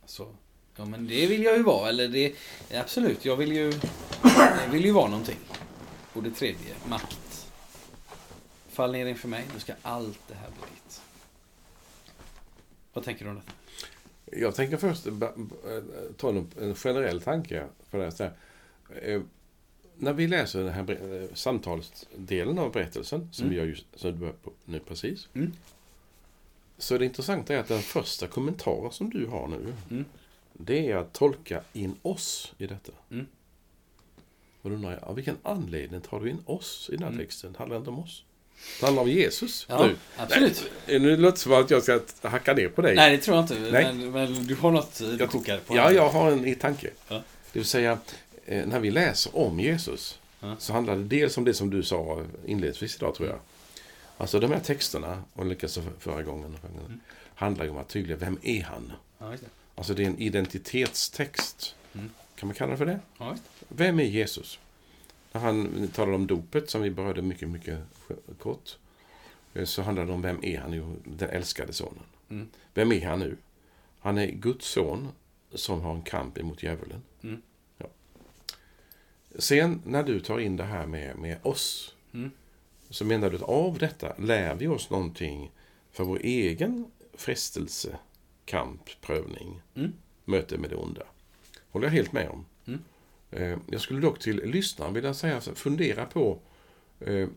[0.07, 0.29] Så,
[0.77, 1.89] ja men det vill jag ju vara.
[1.89, 2.35] Eller det,
[2.75, 3.73] absolut, jag vill ju,
[4.65, 5.39] jag vill ju vara någonting.
[6.13, 7.49] Och det tredje, makt.
[8.69, 11.01] Fall ner inför mig, då ska allt det här bli ditt.
[12.93, 13.53] Vad tänker du om detta?
[14.41, 15.13] Jag tänker först eh,
[16.17, 18.33] ta en, en generell tanke på det här.
[19.03, 19.23] Eh,
[19.97, 20.91] När vi läser den här
[21.23, 23.55] eh, samtalsdelen av berättelsen, som Mm.
[23.55, 25.29] vi har just, som du börjar på nu precis.
[25.35, 25.53] Mm.
[26.83, 30.05] Så det intressanta är att den första kommentaren som du har nu, Mm.
[30.53, 32.93] det är att tolka in oss i detta.
[33.11, 33.27] Mm.
[34.63, 37.21] Och då undrar jag, av vilken anledning tar du in oss i den här Mm.
[37.27, 37.55] texten?
[37.59, 38.25] Handlar det inte om oss?
[38.81, 39.97] Det handlar om Jesus Ja, nu.
[40.17, 40.71] absolut.
[40.87, 42.95] Nej, nu låter det som att jag ska hacka ner på dig.
[42.97, 43.59] Nej, det tror jag inte.
[43.59, 43.85] Nej.
[43.95, 45.77] Men, men du har något du Jag- kokar på.
[45.77, 46.91] Ja, jag har en i tanke.
[47.09, 47.15] Ja.
[47.53, 47.99] Det vill säga,
[48.47, 50.57] eh, när vi läser om Jesus Ja.
[50.59, 53.39] så handlar det dels om det som du sa inledningsvis idag, tror jag.
[54.17, 57.01] Alltså de här texterna, och för- förra gången, Mm.
[57.35, 58.93] handlar ju om att tydliga, vem är han?
[59.19, 59.35] Ja.
[59.75, 61.75] Alltså det är en identitetstext.
[61.95, 62.11] Mm.
[62.35, 63.01] Kan man kalla det för det?
[63.19, 63.37] Ja.
[63.69, 64.59] Vem är Jesus?
[65.33, 67.79] När han talar om dopet, som vi berörde mycket, mycket
[68.39, 68.79] kort,
[69.55, 70.73] eh, så handlar det om vem är han?
[70.73, 72.03] Jo, den älskade sonen.
[72.31, 72.49] Mm.
[72.75, 73.37] Vem är han nu?
[74.01, 75.09] Han är Guds son
[75.55, 77.03] som har en kamp emot djävulen.
[77.23, 77.43] Mm.
[77.79, 77.87] Ja.
[79.39, 82.31] Sen när du tar in det här med, med oss, Mm.
[82.93, 85.51] Så menar du att av detta lär vi oss någonting
[85.93, 87.99] för vår egen frestelse,
[88.45, 89.93] kamp, prövning, Mm.
[90.25, 91.03] möte med det onda.
[91.71, 92.45] håller jag helt med om.
[92.67, 92.81] Mm.
[93.31, 96.39] Eh, Jag skulle dock till lyssnaren vilja säga, fundera på
[97.01, 97.29] eh,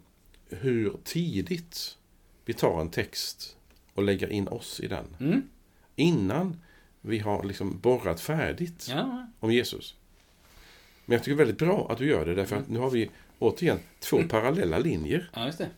[0.50, 1.98] hur tidigt
[2.46, 3.58] vi tar en text
[3.94, 5.06] och lägger in oss i den.
[5.20, 5.42] Mm.
[5.96, 6.62] Innan
[7.02, 9.96] vi har liksom borrat färdigt Ja, om Jesus.
[11.06, 12.90] Men jag tycker det är väldigt bra att du gör det, därför att nu har
[12.90, 13.10] vi
[13.40, 15.30] återigen två parallella linjer.
[15.34, 15.70] ja, just det.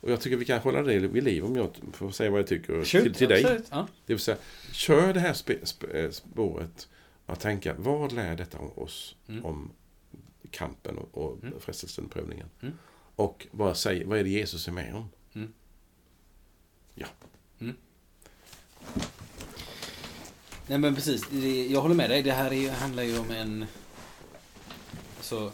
[0.00, 2.46] Och jag tycker vi kan hålla det vid liv om jag får säga vad jag
[2.46, 3.60] tycker Shoot, till, till dig.
[3.70, 3.88] Ja.
[4.06, 4.36] Det vill säga,
[4.72, 6.88] kör det här spe, sp, eh, spåret
[7.26, 9.44] att tänka, vad lär detta om oss Mm.
[9.44, 9.70] om
[10.50, 11.60] kampen och, och Mm.
[11.60, 12.48] frestelsen, prövningen?
[12.62, 12.74] Mm.
[13.16, 15.08] Och vad, säger, vad är det Jesus är med om?
[15.34, 15.52] Mm.
[16.94, 17.06] Ja.
[17.60, 17.76] Mm.
[20.66, 21.32] Nej men precis,
[21.70, 22.22] jag håller med dig.
[22.22, 23.66] Det här är, handlar ju om en...
[25.16, 25.52] Alltså,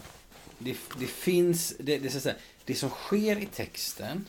[0.65, 1.75] det, det finns...
[1.79, 2.35] Det, det, säga,
[2.65, 4.25] det som sker i texten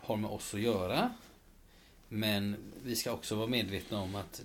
[0.00, 1.14] har med oss att göra.
[2.08, 4.42] Men vi ska också vara medvetna om att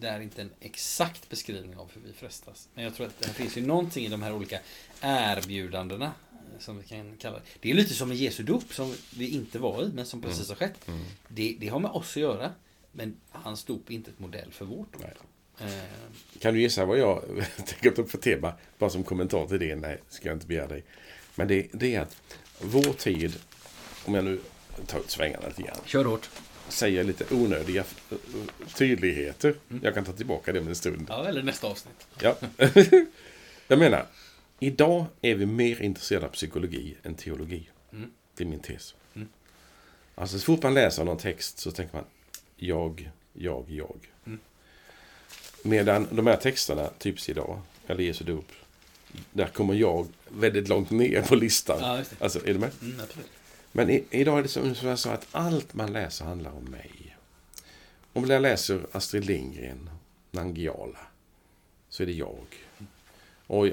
[0.00, 2.68] det, är inte en exakt beskrivning av hur vi frestas.
[2.74, 4.60] Men jag tror att det finns ju någonting i de här olika
[5.00, 6.06] erbjudandena.
[6.32, 7.44] eh, Som vi kan kalla det.
[7.60, 10.48] Det är lite som en Jesu dop som vi inte var i men som precis
[10.48, 10.88] har skett.
[10.88, 11.04] Mm.
[11.28, 12.52] Det, det har med oss att göra.
[12.92, 15.02] Men hans dop är inte ett modell för vårt dop.
[15.60, 15.66] Eh,
[16.40, 17.22] Kan du gissa vad jag
[17.66, 18.52] tänker ta upp för tema?
[18.78, 19.76] Bara som kommentar till det.
[19.76, 20.84] Nej, ska jag inte begära dig.
[21.34, 22.16] Men det, det är att
[22.60, 23.36] vår tid,
[24.04, 24.40] om jag nu
[24.86, 25.76] ta ut svängarna lite grann.
[25.84, 26.30] Kör hårt.
[26.68, 27.84] Säger lite onödiga
[28.74, 29.54] tydligheter.
[29.82, 31.06] Jag kan ta tillbaka det om en stund.
[31.08, 32.06] Ja, eller nästa avsnitt.
[32.20, 32.36] Ja.
[33.68, 34.06] jag menar,
[34.60, 37.68] idag är vi mer intresserade av psykologi än teologi.
[37.92, 38.10] Mm.
[38.36, 38.94] Det är min tes.
[39.14, 39.28] Mm.
[40.14, 42.04] Alltså så fort man läser någon text så tänker man
[42.56, 43.96] jag, jag, jag.
[44.26, 44.38] Mm.
[45.68, 48.52] Medan de här texterna, typiskt idag, eller Jesu dop,
[49.32, 51.78] där kommer jag väldigt långt ner på listan.
[51.80, 52.02] Ja.
[52.18, 52.70] Alltså, är du med?
[52.82, 53.00] Mm.
[53.72, 56.64] Men i, idag är det som som jag sa att allt man läser handlar om
[56.64, 57.16] mig.
[58.12, 59.90] Om jag läser Astrid Lindgren,
[60.30, 60.98] Nangiala,
[61.88, 62.44] så är det jag.
[63.46, 63.68] Och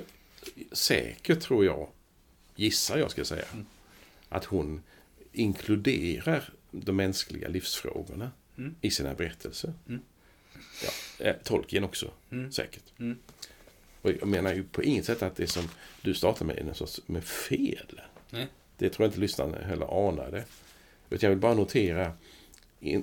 [0.71, 1.87] säkert tror jag,
[2.55, 3.65] gissar jag ska säga, Mm.
[4.29, 4.81] att hon
[5.31, 8.75] inkluderar de mänskliga livsfrågorna Mm.
[8.81, 9.73] i sina berättelser.
[10.84, 12.51] Ja, eh, Tolkien också, Mm.
[12.51, 12.84] säkert.
[12.99, 13.18] Mm.
[14.01, 15.70] Och jag menar ju på inget sätt att det som
[16.01, 18.01] du startar med är någon sorts med fel.
[18.30, 18.47] Nej.
[18.78, 20.43] Det tror jag inte lyssnarna heller anade.
[21.09, 22.14] Utan jag vill bara notera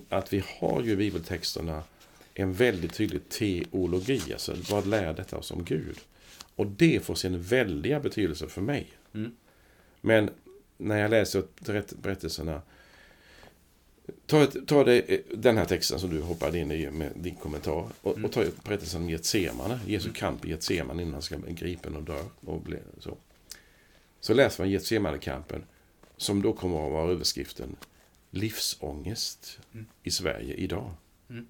[0.08, 1.82] att vi har ju i bibeltexterna
[2.34, 4.20] en väldigt tydlig teologi.
[4.32, 5.98] Alltså vad lär detta oss om Gud?
[6.56, 8.86] Och det får sin väldiga betydelse för mig.
[9.14, 9.36] Mm.
[10.00, 10.30] Men
[10.76, 12.62] när jag läser berätt- berättelserna
[14.26, 18.12] Ta, ta det, den här texten som du hoppade in i med din kommentar och,
[18.12, 18.24] Mm.
[18.24, 22.02] och ta berättelsen om Getsemane, Jesu kamp i Getsemane innan han ska bli gripen och
[22.02, 22.24] dör.
[22.46, 23.16] Och bli, så.
[24.20, 25.62] så läser man Getsemane-kampen
[26.16, 27.76] som då kommer att vara överskriften
[28.30, 29.86] Livsångest Mm.
[30.02, 30.90] i Sverige idag.
[31.30, 31.46] Mm.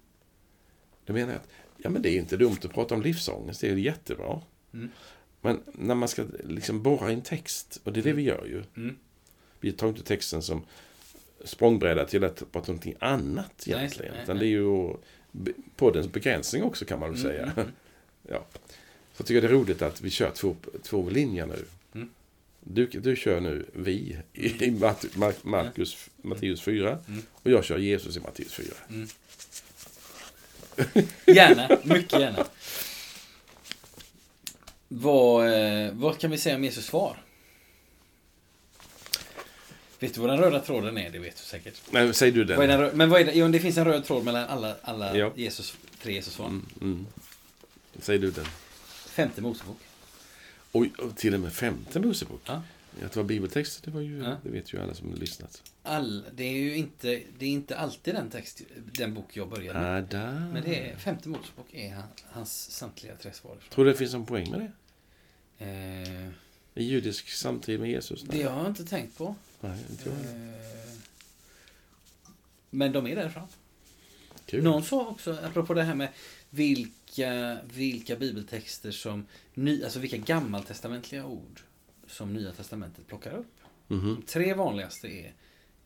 [1.05, 3.69] Då menar jag att ja, men det är inte dumt att prata om livsångest, det
[3.69, 4.41] är jättebra.
[4.73, 4.89] Mm.
[5.41, 8.45] Men när man ska liksom borra i en text, och det är det vi gör
[8.45, 8.63] ju.
[8.83, 8.95] Mm.
[9.59, 10.61] Vi tar inte texten som
[11.45, 14.13] språngbräda till att prata om någonting annat egentligen.
[14.13, 14.93] nej, utan det är ju
[15.75, 17.43] poddens begränsning också kan man väl Mm, säga.
[17.43, 17.71] mm, mm.
[18.29, 18.45] Ja.
[19.13, 21.65] Så jag tycker det är roligt att vi kör två, två linjer nu.
[21.95, 22.09] Mm.
[22.59, 27.21] Du, du kör nu vi i, i Matt, Mar- Markus, Matteus 4 Mm.
[27.33, 28.65] och jag kör Jesus i Matteus 4.
[28.89, 29.07] Mm.
[31.25, 32.45] Gärna, mycket gärna.
[34.87, 35.47] Vad,
[35.85, 37.17] eh, vad kan vi säga om Jesus svar?
[40.01, 41.09] Vet du vad den röda tråden är?
[41.09, 41.81] Det vet du säkert.
[41.91, 42.57] Nej, säg du den.
[42.57, 43.31] Vad är den men vad är det?
[43.33, 45.31] Jo, det finns en röd tråd mellan alla, alla Ja.
[45.35, 46.47] Jesus, tre Jesus svar.
[46.47, 47.07] Mm, mm.
[47.99, 48.45] Säg du den.
[49.05, 49.77] Femte Mosebok.
[50.71, 52.41] Oj, till och med femte Mosebok.
[52.45, 52.61] Ja.
[53.05, 54.37] Att det var bibeltext, det, var ju, Ja.
[54.43, 55.63] det vet ju alla som har lyssnat.
[55.83, 59.73] All, det är ju inte, det är inte alltid den text, den bok jag börjar
[59.73, 59.97] med.
[59.97, 60.31] Ada.
[60.53, 63.57] Men det är, femte Mosebok är han, hans samtliga tre svar.
[63.69, 64.71] Tror du det finns en poäng med det?
[65.65, 66.29] Eh,
[66.73, 68.21] I judisk samtid med Jesus?
[68.23, 69.35] det har jag inte tänkt på.
[69.61, 70.19] Nej, inte jag.
[70.19, 70.51] Eh,
[72.69, 73.47] men de är därifrån.
[74.45, 74.63] Kul.
[74.63, 76.09] Någon sa också, apropå det här med
[76.49, 81.61] vilka, vilka bibeltexter som, ny, alltså vilka gammaltestamentliga ord
[82.07, 83.55] som Nya Testamentet plockar upp.
[83.87, 84.15] Mhm.
[84.15, 85.33] De tre vanligaste är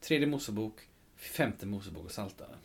[0.02, 0.80] Tredje Mosebok,
[1.18, 2.58] Femte Mosebok och Saltaren.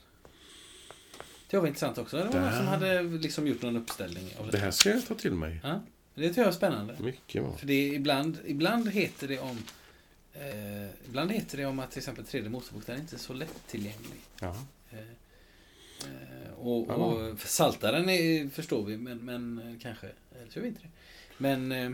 [1.50, 2.16] Det var intressant också.
[2.16, 4.52] Det var någon som hade liksom gjort någon uppställning av det.
[4.52, 5.60] Det här ska jag ta till mig.
[5.62, 5.80] Ja,
[6.14, 6.96] det tycker jag är spännande.
[7.00, 7.56] Mycket bra.
[7.56, 9.58] För det är ibland, ibland heter det om
[10.40, 14.20] eh, Ibland heter det om att till exempel Tredje Mosebok den är inte så lättillgänglig.
[14.40, 14.56] Ja.
[14.90, 20.06] Eh, eh, och, och Saltaren är, förstår vi, men, men eh, kanske,
[20.40, 20.88] eller så vi inte det.
[21.38, 21.92] Men, eh,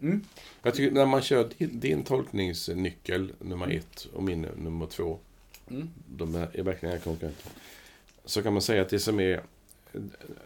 [0.00, 0.24] mm,
[0.62, 5.18] Jag tycker när man kör din, din tolkningsnyckel nummer ett och min nummer två.
[5.70, 7.52] mm, De är, är verkligen konkurrenter.
[8.24, 9.42] Så kan man säga att det som är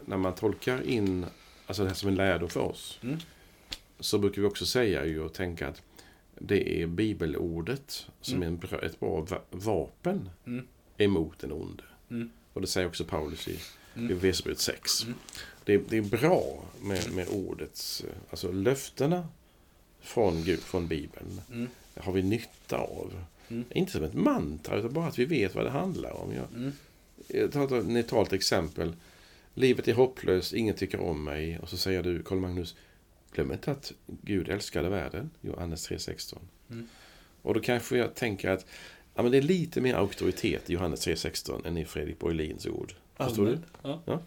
[0.04, 1.26] när man tolkar in
[1.66, 2.98] alltså det här som en lärdom för oss.
[3.02, 3.18] Mm.
[4.00, 5.82] Så brukar vi också säga ju och tänka att
[6.40, 8.58] det är bibelordet som Mm.
[8.72, 10.66] är ett bra va- vapen Mm.
[10.96, 11.82] emot den onde.
[12.10, 12.30] Mm.
[12.52, 13.58] Och det säger också Paulus i,
[13.96, 14.10] Mm.
[14.10, 15.02] i Efesierbrevet 6.
[15.04, 15.14] Mm.
[15.64, 19.28] Det, är- det är bra med, med ordets, eh, alltså löftena
[20.00, 23.12] från, Gud, från Bibeln mm, har vi nytta av.
[23.48, 23.64] Mm.
[23.70, 26.32] Inte som ett mantra, utan bara att vi vet vad det handlar om.
[26.34, 26.72] Jag, mm,
[27.28, 28.92] jag tar ett neutralt exempel.
[29.54, 31.58] Livet är hopplöst, ingen tycker om mig.
[31.58, 32.74] Och så säger du, Karl Magnus,
[33.32, 35.30] glöm inte att Gud älskade världen.
[35.40, 36.38] Johannes 3.16.
[36.70, 36.88] Mm.
[37.42, 38.66] Och då kanske jag tänker att
[39.14, 42.94] ja, men det är lite mer auktoritet i Johannes 3.16 än i Fredrik Borglins ord.
[43.16, 43.58] Förstår du?
[43.82, 44.22] Ja.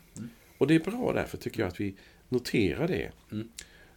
[0.57, 1.95] Och det är bra därför tycker jag att vi
[2.29, 3.11] noterar det.
[3.31, 3.49] Mm.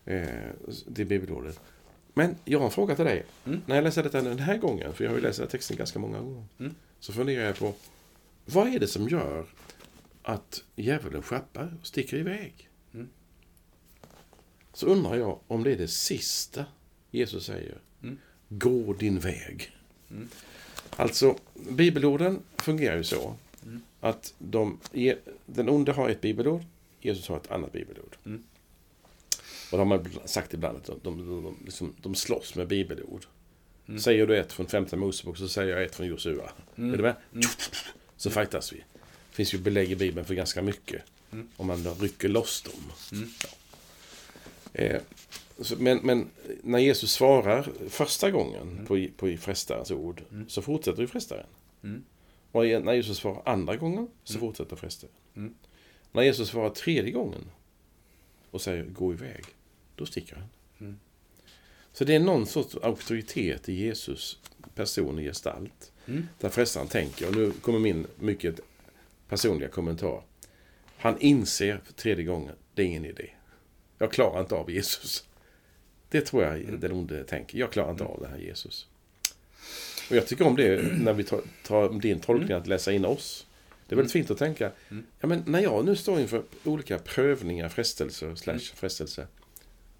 [0.05, 0.51] Eh,
[0.87, 1.61] det bibelordet.
[2.15, 3.25] Men jag har en fråga till dig.
[3.45, 3.61] Mm.
[3.67, 5.77] När jag läser detta den här gången, för jag har ju läst den här texten
[5.77, 6.45] ganska många gånger.
[6.59, 6.75] Mm.
[7.01, 7.75] Så funderar jag på,
[8.45, 9.47] vad är det som gör
[10.23, 12.69] att djävulen schappar och sticker iväg?
[14.75, 14.79] Mm.
[14.79, 16.64] Så undrar jag om det är det sista
[17.11, 17.79] Jesus säger.
[18.03, 18.18] Mm.
[18.49, 19.70] Gå din väg.
[20.11, 20.29] Mm.
[20.91, 23.83] Alltså, bibelorden fungerar ju så Mm.
[24.01, 24.79] att de,
[25.47, 26.62] den onde har ett bibelord,
[27.01, 28.16] Jesus har ett annat bibelord.
[28.27, 28.43] Mm.
[29.70, 33.27] Och det har man sagt ibland att de, de, de, liksom, de slåss med bibelord.
[33.87, 34.01] Mm.
[34.01, 36.51] Säger du ett från femte Mosebok så säger jag ett från Josua.
[36.77, 36.93] Mm.
[36.93, 37.16] Är du med?
[37.33, 37.45] Mm.
[38.16, 38.77] Så fightas vi.
[39.31, 41.03] Det finns ju belägg i Bibeln för ganska mycket.
[41.33, 41.49] Mm.
[41.57, 42.93] Om man rycker loss dem.
[43.12, 43.31] Mm.
[44.75, 45.01] Eh,
[45.61, 46.31] så, men, men
[46.62, 48.87] när Jesus svarar första gången Mm.
[48.87, 50.49] på, på frestarens ord Mm.
[50.49, 51.47] så fortsätter ju frestaren.
[51.83, 52.05] Mm.
[52.53, 54.41] Och när Jesus svarar andra gången så Mm.
[54.41, 55.14] fortsätter frestaren.
[55.37, 55.55] Mm.
[56.12, 57.45] När Jesus svarar tredje gången
[58.51, 59.45] och säger gå iväg,
[59.97, 60.49] då sticker han.
[60.81, 60.99] Mm.
[61.93, 64.39] Så det är någon sorts auktoritet i Jesus
[64.75, 65.93] person i gestalt.
[66.07, 66.29] Mm.
[66.41, 68.61] Där frestaren tänker, och nu kommer min mycket
[69.29, 70.22] personliga kommentar.
[70.99, 73.31] Han inser för tredje gången, det är ingen idé.
[74.05, 75.25] Jag klarar inte av Jesus.
[76.09, 76.81] Det tror jag Mm.
[76.81, 77.59] den onde tänker.
[77.59, 78.87] Jag klarar inte av det här Jesus.
[80.11, 83.47] Och jag tycker om det när vi tar, tar din tolkning att läsa in oss.
[83.89, 85.07] Det är väldigt fint att tänka, Mm.
[85.21, 88.63] ja, men när jag nu står inför olika prövningar, frestelser, slash Mm.
[88.75, 89.27] frestelse.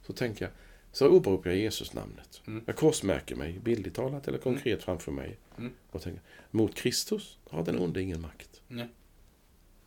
[0.07, 0.53] Så tänker jag,
[0.93, 2.41] så åberopar jag Jesus namnet.
[2.47, 2.63] Mm.
[2.67, 5.37] Jag korsmärker mig, bildligt talat eller konkret framför mig.
[5.59, 5.73] Mm.
[5.91, 8.61] Och tänker, mot Kristus har den onde ingen makt.
[8.69, 8.89] Nej.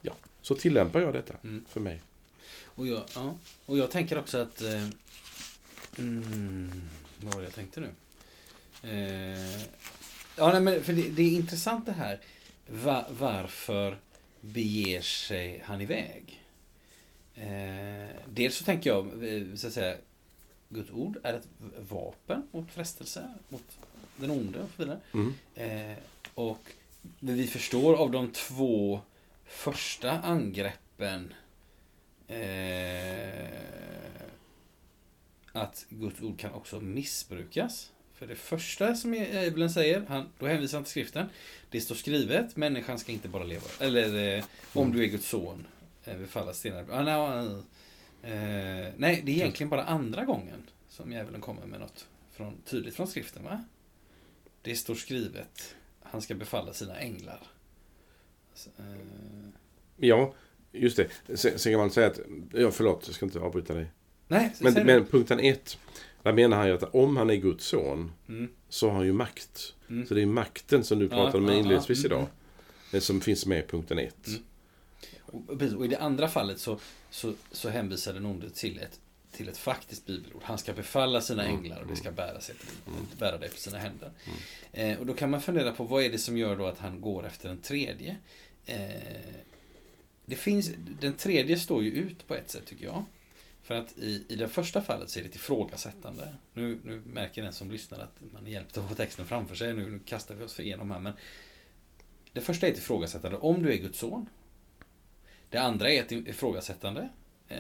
[0.02, 1.66] Ja, så tillämpar jag detta Mm.
[1.70, 2.02] för mig.
[2.66, 3.36] Och jag, ja.
[3.66, 4.62] och jag tänker också att...
[4.62, 4.88] Eh,
[5.98, 6.90] mm,
[7.22, 7.90] vad var det jag tänkte nu?
[8.84, 9.62] Eh,
[10.36, 12.20] ja, nej, men för det, det är intressant det här.
[12.68, 13.98] Va, varför
[14.42, 16.44] beger sig han iväg?
[17.36, 19.98] Eh, dels så tänker jag, eh, så att säga,
[20.70, 21.48] Guds ord är ett
[21.90, 23.78] vapen mot frestelse, mot
[24.16, 25.00] den onde och så vidare.
[25.14, 25.34] Mm.
[25.56, 25.98] Eh,
[26.34, 26.72] och
[27.20, 29.02] vi förstår av de två
[29.46, 31.34] första angreppen
[32.28, 33.48] eh,
[35.52, 37.92] att Guds ord kan också missbrukas.
[38.14, 41.30] För det första som e- Bibeln säger, han, då hänvisar han till skriften.
[41.70, 43.68] Det står skrivet, människan ska inte bara leva.
[43.80, 45.68] Eller eh, om du är Guds son,
[46.06, 46.86] eh, befalla stenar.
[46.92, 47.42] Ah, no, ah,
[48.28, 52.96] eh, nej, det är egentligen bara andra gången som djävulen kommer med något från, tydligt
[52.96, 53.44] från skriften.
[53.44, 53.64] va?
[54.62, 57.48] Det står skrivet, han ska befalla sina änglar.
[58.54, 59.50] Så, eh,
[59.98, 60.34] Ja,
[60.72, 61.38] just det.
[61.38, 62.20] Sen, sen kan man säga att,
[62.54, 63.86] ja förlåt, jag ska inte avbryta dig.
[64.28, 65.04] nej, Men, men det.
[65.06, 65.78] punkten ett,
[66.24, 69.14] där menar han ju att om han är Guds son Mm, så har han ju
[69.14, 69.74] makt.
[69.90, 70.08] mm.
[70.08, 72.28] Så det är makten som du pratade om Ja, ja, inledningsvis ja, mm, idag.
[72.92, 74.28] Det som finns med i punkten ett.
[74.28, 74.42] Mm.
[75.26, 79.00] Och, precis, och i det andra fallet så, så, så hänvisar den onde till ett,
[79.32, 80.42] till ett faktiskt bibelord.
[80.44, 83.06] Han ska befalla sina Mm, änglar och det ska bära, sig till, Mm.
[83.20, 84.12] bära dig på sina händer.
[84.74, 84.92] Mm.
[84.92, 87.02] Eh, och då kan man fundera på vad är det som gör då att han
[87.02, 88.16] går efter den tredje?
[88.66, 88.78] Eh,
[90.30, 93.06] det finns, den tredje står ju ut på ett sätt tycker jag.
[93.64, 96.36] För att i, i det första fallet så är det ett ifrågasättande.
[96.54, 99.74] Nu, nu märker den som lyssnar att man är hjälpt att få texten framför sig.
[99.74, 101.00] Nu, nu kastar vi oss för igenom här.
[101.00, 101.14] Men
[102.34, 103.38] det första är ett ifrågasättande.
[103.38, 104.30] Om du är Guds son.
[105.50, 107.10] Det andra är ett ifrågasättande.
[107.48, 107.60] Eh,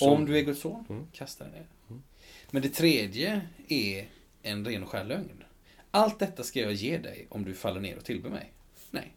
[0.00, 1.06] om du är Guds son, Mm.
[1.12, 1.66] kasta dig ner.
[1.90, 2.02] Mm.
[2.50, 4.08] Men det tredje är
[4.42, 5.44] en ren och skär lögn.
[5.90, 8.52] Allt detta ska jag ge dig om du faller ner och tillber mig.
[8.90, 9.12] Nej.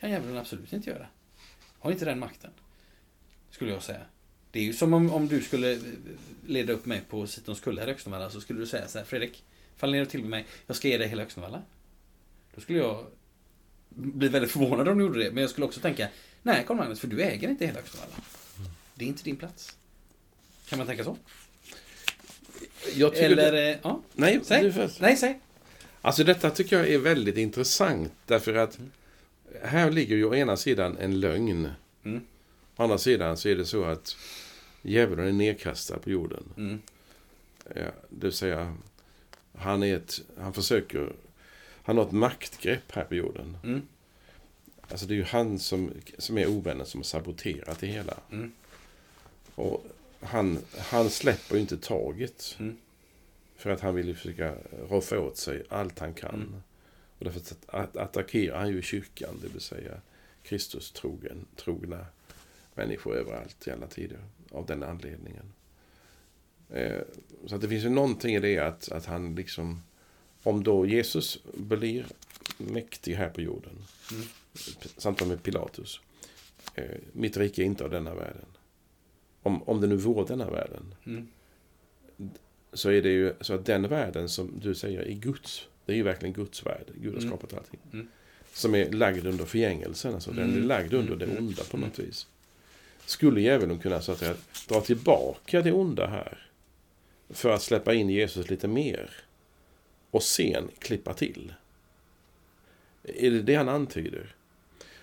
[0.00, 1.06] Kan djävulen absolut inte göra.
[1.78, 2.50] Har inte den makten.
[3.50, 4.00] Skulle jag säga.
[4.50, 5.78] Det är ju som om, om du skulle
[6.46, 9.04] leda upp mig på Sitons kulle här i Öxnevalla så skulle du säga så här
[9.04, 9.44] Fredrik,
[9.76, 10.46] fall ner och tillbe mig.
[10.66, 11.62] Jag ska ge dig hela Öxnevalla.
[12.54, 13.06] Då skulle jag
[13.88, 15.30] bli väldigt förvånad om du gjorde det.
[15.30, 16.08] Men jag skulle också tänka,
[16.42, 18.14] nej Carl Magnus, för du äger inte hela Öxnevalla.
[18.94, 19.76] Det är inte din plats.
[20.68, 21.16] Kan man tänka så?
[23.24, 24.02] Eller, det, ja.
[24.12, 24.88] nej, säg.
[25.00, 25.40] Nej, säg.
[26.00, 28.12] Alltså detta tycker jag är väldigt intressant.
[28.26, 28.90] Därför att Mm.
[29.62, 31.68] Här ligger ju å ena sidan en lögn.
[32.04, 32.20] Mm.
[32.76, 34.16] Å andra sidan så är det så att
[34.82, 36.44] djävulen är nedkastad på jorden.
[36.56, 36.80] Mm.
[37.74, 38.76] Ja, det vill säga,
[39.58, 41.12] han, är ett, han försöker...
[41.82, 43.56] Han har ett maktgrepp här på jorden.
[43.64, 43.82] Mm.
[44.80, 48.16] Alltså det är ju han som, som är ovännen som har saboterat det hela.
[48.30, 48.52] Mm.
[49.54, 49.86] Och
[50.20, 52.56] han, han släpper ju inte taget.
[52.58, 52.76] Mm.
[53.56, 54.54] För att han vill ju försöka
[54.88, 56.62] roffa åt sig allt han kan.
[57.20, 60.00] Och därför att, att attackerar han ju kyrkan, det vill säga
[60.42, 62.06] Kristus trogen, trogna
[62.74, 64.18] människor överallt i alla tider.
[64.50, 65.52] Av den anledningen.
[66.70, 67.00] Eh,
[67.46, 69.82] så att det finns ju någonting i det att, att han liksom...
[70.42, 72.06] Om då Jesus blir
[72.58, 73.72] mäktig här på jorden.
[74.12, 74.24] Mm.
[74.96, 76.00] Samtal med Pilatus.
[76.74, 78.46] Eh, mitt rike är inte av denna världen.
[79.42, 80.94] Om, om det nu vore denna världen.
[81.06, 81.28] Mm.
[82.72, 85.68] Så är det ju så att den världen som du säger är Guds.
[85.86, 86.84] Det är ju verkligen Guds värld.
[86.94, 87.30] Gud har Mm.
[87.30, 87.80] skapat allting.
[87.92, 88.08] Mm.
[88.52, 90.14] Som är lagd under förgängelsen.
[90.14, 90.68] Alltså den är Mm.
[90.68, 91.38] lagd under det Mm.
[91.38, 92.26] onda på något vis.
[93.06, 94.34] Skulle djävulen kunna så att säga,
[94.68, 96.46] dra tillbaka det onda här.
[97.30, 99.10] För att släppa in Jesus lite mer.
[100.10, 101.54] Och sen klippa till.
[103.02, 104.34] Är det det han antyder?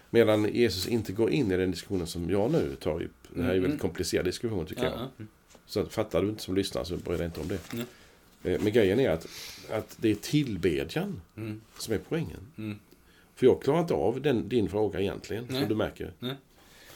[0.10, 3.12] Medan Jesus inte går in i den diskussionen som jag nu tar upp.
[3.34, 5.00] Det här är ju en väldigt komplicerad diskussion tycker Ja, jag.
[5.18, 5.26] ja.
[5.66, 7.60] Så fattar du inte som lyssnar så bry dig inte om det.
[8.44, 9.28] Eh, Men grejen är att,
[9.70, 11.62] att det är tillbedjan Mm.
[11.80, 12.40] som är poängen.
[12.58, 12.80] Mm.
[13.36, 15.60] För jag klarar inte av den, din fråga egentligen, Nej.
[15.60, 16.12] som du märker.
[16.20, 16.36] Nej.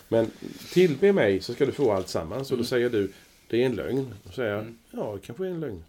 [0.07, 0.31] Men
[0.73, 2.51] tillbe mig så ska du få allt sammans.
[2.51, 2.65] Och då Mm.
[2.67, 3.11] säger du,
[3.47, 4.13] det är en lögn.
[4.23, 4.77] Då säger jag, Mm.
[4.91, 5.83] ja, det kanske är en lögn.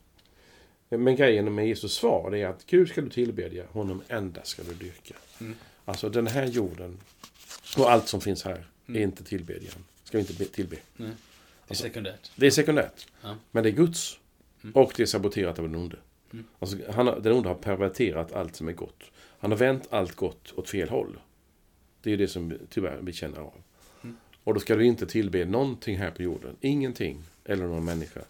[0.89, 4.75] Men grejen med Jesus svar är att Gud ska du tillbedja, honom endast ska du
[4.75, 5.15] dyrka.
[5.41, 5.55] Mm.
[5.85, 6.99] Alltså den här jorden
[7.79, 9.01] och allt som finns här Mm.
[9.01, 9.75] är inte tillbedjan.
[10.05, 10.77] Ska vi inte be- tillbe.
[10.77, 10.83] Nej.
[10.97, 11.15] Det är
[11.69, 12.31] Alltså- sekundärt.
[12.37, 13.07] Det är sekundärt.
[13.23, 13.37] Ja.
[13.51, 14.19] Men det är Guds.
[14.63, 14.75] Mm.
[14.75, 15.97] Och det är saboterat av den onde.
[16.33, 16.45] Mm.
[16.59, 19.03] Alltså, han, den onde har perverterat allt som är gott.
[19.39, 21.19] Han har vänt allt gott åt fel håll.
[22.03, 23.55] Det är det som tyvärr vi känner av.
[24.03, 24.17] Mm.
[24.45, 26.57] Och då ska du inte tillbe någonting här på jorden.
[26.61, 27.23] Ingenting.
[27.45, 28.21] Eller någon människa.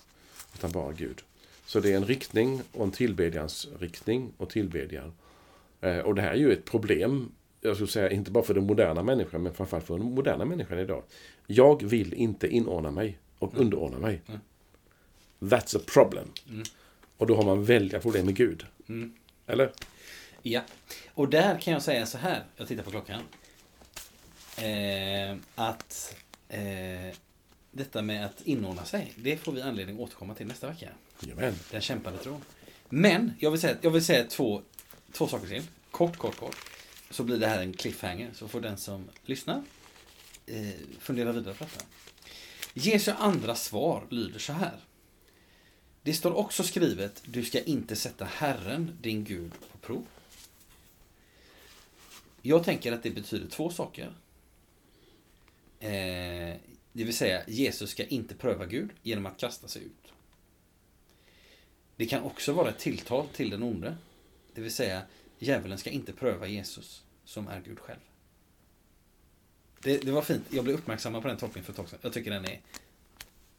[0.54, 1.22] Utan bara Gud.
[1.66, 5.12] Så det är en riktning och en tillbedjans riktning och tillbedjan.
[5.80, 7.32] Eh, och det här är ju ett problem.
[7.60, 10.78] Jag skulle säga inte bara för den moderna människan men framförallt för den moderna människan
[10.78, 11.02] idag.
[11.46, 13.64] Jag vill inte inordna mig och Mm.
[13.64, 14.22] underordna mig.
[14.26, 14.40] Mm.
[15.42, 16.32] That's a problem.
[16.50, 16.62] Mm.
[17.16, 18.66] Och då har man väldiga problem med Gud.
[18.88, 19.14] Mm.
[19.46, 19.72] Eller?
[20.42, 20.60] Ja.
[21.14, 22.44] Och där kan jag säga så här.
[22.56, 23.22] Jag tittar på klockan.
[24.56, 26.16] Eh, att
[26.48, 27.16] eh,
[27.70, 29.12] detta med att inordna sig.
[29.16, 30.88] Det får vi anledning att återkomma till nästa vecka.
[31.20, 31.54] Jajamän.
[31.70, 32.44] Den kämpande tron.
[32.88, 34.62] Men jag vill säga, jag vill säga två,
[35.12, 35.62] två saker till.
[35.90, 36.56] Kort, kort, kort.
[37.10, 38.30] Så blir det här en cliffhanger.
[38.34, 39.62] Så får den som lyssnar
[40.46, 40.68] eh,
[40.98, 41.84] fundera vidare på detta.
[42.74, 44.76] Jesu andra svar lyder så här.
[46.02, 50.06] Det står också skrivet, du ska inte sätta Herren, din Gud, på prov.
[52.42, 54.14] Jag tänker att det betyder två saker.
[55.80, 56.56] Eh,
[56.92, 60.12] det vill säga, Jesus ska inte pröva Gud genom att kasta sig ut.
[61.96, 63.96] Det kan också vara ett tilltal till den onde.
[64.54, 65.02] Det vill säga,
[65.38, 68.00] djävulen ska inte pröva Jesus, som är Gud själv.
[69.82, 70.42] Det, det var fint.
[70.50, 71.98] Jag blev uppmärksammad på den tolkningen för ett tag sedan.
[72.02, 72.60] Jag tycker den är...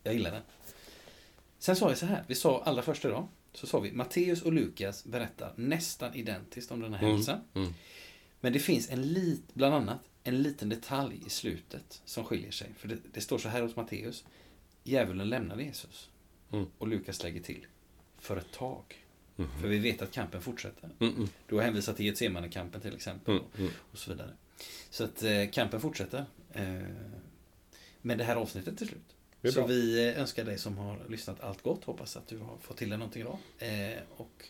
[0.03, 0.41] Jag gillar den.
[1.63, 2.23] Sen sa vi så här.
[2.27, 3.27] Vi sa allra första idag.
[3.53, 7.39] Så sa vi Matteus och Lukas berättar nästan identiskt om den här händelsen.
[7.53, 7.73] Mm.
[8.41, 12.69] Men det finns en lit, bland annat en liten detalj i slutet som skiljer sig.
[12.77, 14.25] För det, det står så här hos Matteus.
[14.83, 16.09] Djävulen lämnade Jesus.
[16.51, 16.65] Mm.
[16.77, 17.65] Och Lukas lägger till.
[18.19, 19.05] För ett tag.
[19.35, 19.49] Mhm.
[19.61, 20.89] För vi vet att kampen fortsätter.
[20.99, 23.33] Mm, mm, Du har hänvisat till Getsemane-kampen till exempel.
[23.33, 23.71] mm, mm.
[23.91, 24.33] Och så vidare.
[24.89, 26.25] Så att eh, kampen fortsätter.
[26.53, 26.63] Eh,
[28.01, 29.15] med det här avsnittet till slut.
[29.51, 29.67] Så bra.
[29.67, 31.83] vi önskar dig som har lyssnat allt gott.
[31.83, 33.37] Hoppas att du har fått till dig någonting idag.
[33.59, 34.45] Eh, och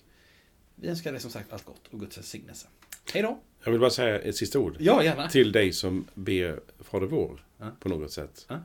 [0.75, 2.67] vi önskar dig som sagt allt gott och Guds välsignelse.
[3.13, 3.39] Hej då!
[3.63, 4.77] Jag vill bara säga ett sista ord.
[4.79, 5.29] Ja, gärna.
[5.29, 7.71] Till dig som ber Fader vår Ja.
[7.79, 8.45] på något sätt.
[8.49, 8.59] Ja.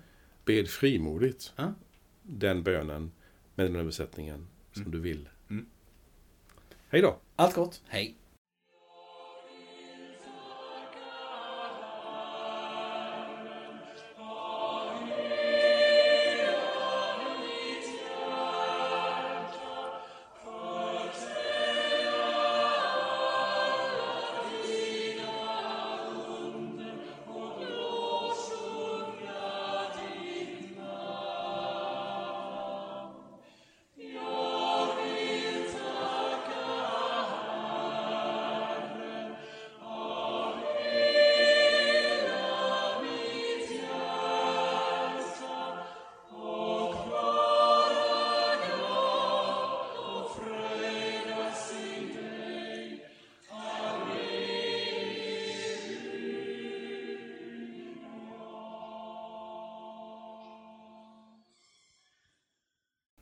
[0.45, 1.75] Bed frimodigt Ja.
[2.23, 3.13] den bönen
[3.55, 4.93] med den översättningen som Mm.
[4.93, 5.29] du vill.
[5.51, 5.67] Mm.
[6.89, 7.19] Hej då!
[7.37, 7.83] Allt gott.
[7.87, 8.15] Hej!